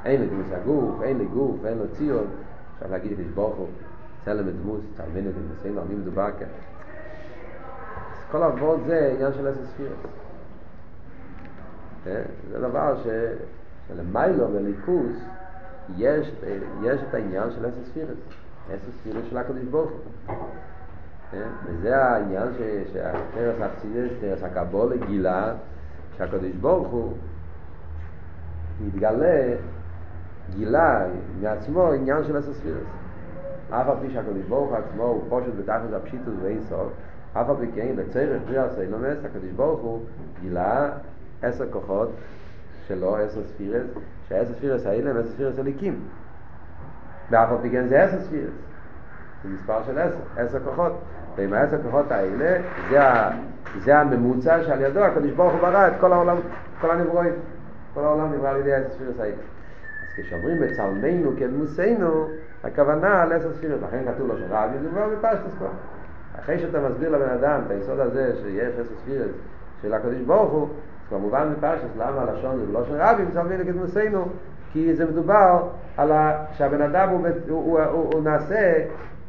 [0.06, 2.28] אין לדמוס הגוף, אין לגוף, אין לו ציון,
[2.76, 3.68] אפשר להגיד את ברוך הוא.
[4.26, 6.47] צלם ודמוס, צלמנו כדמוסנו, על מי מדובר כאן.
[8.32, 9.97] כל אבות זה עניין של עשר ספירות.
[12.04, 13.08] זה דבר ש...
[13.88, 15.18] שלמיילו וליכוס
[15.97, 16.32] יש,
[16.84, 17.66] יש את העניין של.
[17.66, 20.36] עשר ספירות של הקדוש ברוך הוא.
[21.66, 22.47] וזה העניין
[22.94, 25.54] שתורת החסידות, תורת הקבלה גילה
[26.18, 27.14] שהקדוש ברוך הוא
[28.82, 29.56] מתגלה,
[30.56, 31.06] גילה
[31.41, 32.84] מעצמו עניין של ספירות.
[33.70, 36.91] אף על פי שהקדוש ברוך הוא עצמו הוא פשוט בתכלית הפשיטות ואין סוף,
[37.34, 40.02] אף על פי כן לצורך בריאת העולמות, הקדוש ברוך הוא
[40.41, 40.89] גילה
[41.41, 42.10] עשר כוחות
[42.88, 43.88] שלו, עשר ספירות,
[44.30, 46.00] שהעשר ספירות האלה הם עשר ספירות אלוקים.
[47.32, 48.52] ואף על פי כן זה עשר ספירס.
[49.43, 50.93] זה מספר של עשר, עשר כוחות.
[51.36, 53.00] ועם העשר כוחות האלה, זה,
[53.84, 56.38] זה הממוצע שעל ידו הקדוש ברוך הוא ברא את כל העולם,
[56.82, 57.34] כל הנברואים.
[57.93, 59.36] כל העולם נברא על ידי עשר ספירס האלה.
[60.10, 62.28] אז כשאומרים בצלמנו כדמוסנו,
[62.64, 63.82] הכוונה על עשר ספירס.
[63.88, 65.68] לכן כתוב לו שרבי זה כבר בפשטוס כבר.
[66.39, 69.32] אחרי שאתה מסביר לבן אדם את היסוד הזה שיש עשר ספירס
[69.82, 70.68] של הקדוש ברוך הוא,
[71.10, 74.26] כבר מובן מפשטוס למה הלשון זה בלא של רבי, מצלמנו כדמוסנו,
[74.74, 75.64] כי זה מדובר
[75.97, 76.45] על ה...
[76.53, 78.74] שהבן אדם הוא, הוא, הוא, הוא נעשה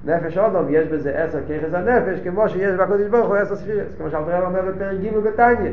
[0.05, 4.11] נפש אודום, יש בזה עשר ככס הנפש, כמו שיש בקודש ברוך הוא עשר ספירס, כמו
[4.11, 5.71] שאלתר אומר בפרק ג' בתניא.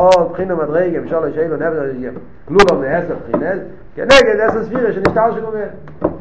[0.00, 3.60] כל בחינו מדרגה, אפשר לשאלו נפש, כלולו מעשר בחינס,
[3.94, 5.68] כנגד עשר ספירס שנשתל שלו מהם.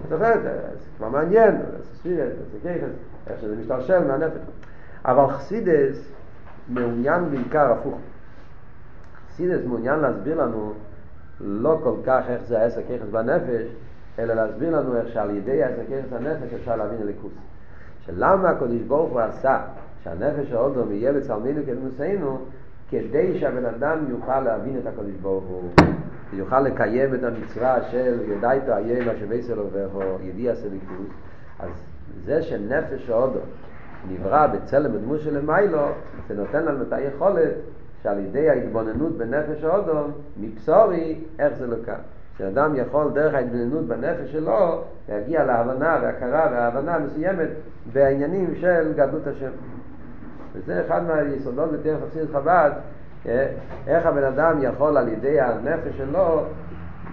[0.09, 0.49] זוכרת, זה
[0.97, 2.89] כבר מעניין, עשר ספירס, עשר ככס,
[3.27, 4.39] איך שזה משתלשל מהנפש.
[5.05, 6.11] אבל חסידס
[6.69, 7.99] מעוניין בעיקר הפוך.
[9.29, 10.73] חסידס מעוניין להסביר לנו
[11.39, 13.67] לא כל כך איך זה העשר ככס בנפש,
[14.19, 17.33] אלא להסביר לנו איך שעל ידי עשר ככס הנפש אפשר להבין אליקוס.
[18.05, 19.61] שלמה הקדוש ברוך הוא עשה
[20.03, 22.39] שהנפש האודום יהיה בצלמנו כדמוסנו,
[22.89, 25.69] כדי שהבן אדם יוכל להבין את הקדוש ברוך הוא,
[26.33, 31.07] יוכל לקיים את המצווה של איה מה שבייסל עוברו, ידיע סליקוס,
[31.59, 31.69] אז
[32.25, 33.43] זה שנפש האודום
[34.11, 35.87] נברא בצלם ודמות של למיילו,
[36.27, 37.53] זה נותן לנו את היכולת
[38.03, 41.99] שעל ידי ההתבוננות בנפש האודום, מבשורי, איך זה לוקח.
[42.37, 47.49] שאדם יכול דרך ההתבוננות בנפש שלו להגיע להבנה והכרה והבנה מסוימת
[47.93, 49.49] בעניינים של גדלות השם.
[50.53, 52.71] וזה אחד מהיסודות בדרך חסיד חב"ד,
[53.87, 56.43] איך הבן אדם יכול על ידי הנפש שלו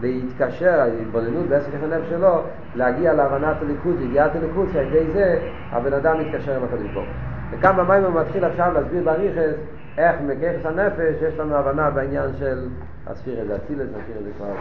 [0.01, 2.41] להתקשר, ההתבוננות בעסק הנפש שלו,
[2.75, 5.39] להגיע להבנת הליכוד, ידיעת הליכוד, שעל ידי זה
[5.71, 7.09] הבן אדם מתקשר עם הקדוש ברוך
[7.51, 9.55] וכאן במים הוא מתחיל עכשיו להסביר בריכס
[9.99, 12.69] איך מככס הנפש יש לנו הבנה בעניין של
[13.07, 14.53] הספירה זה אצילס, הספירה זה כבר...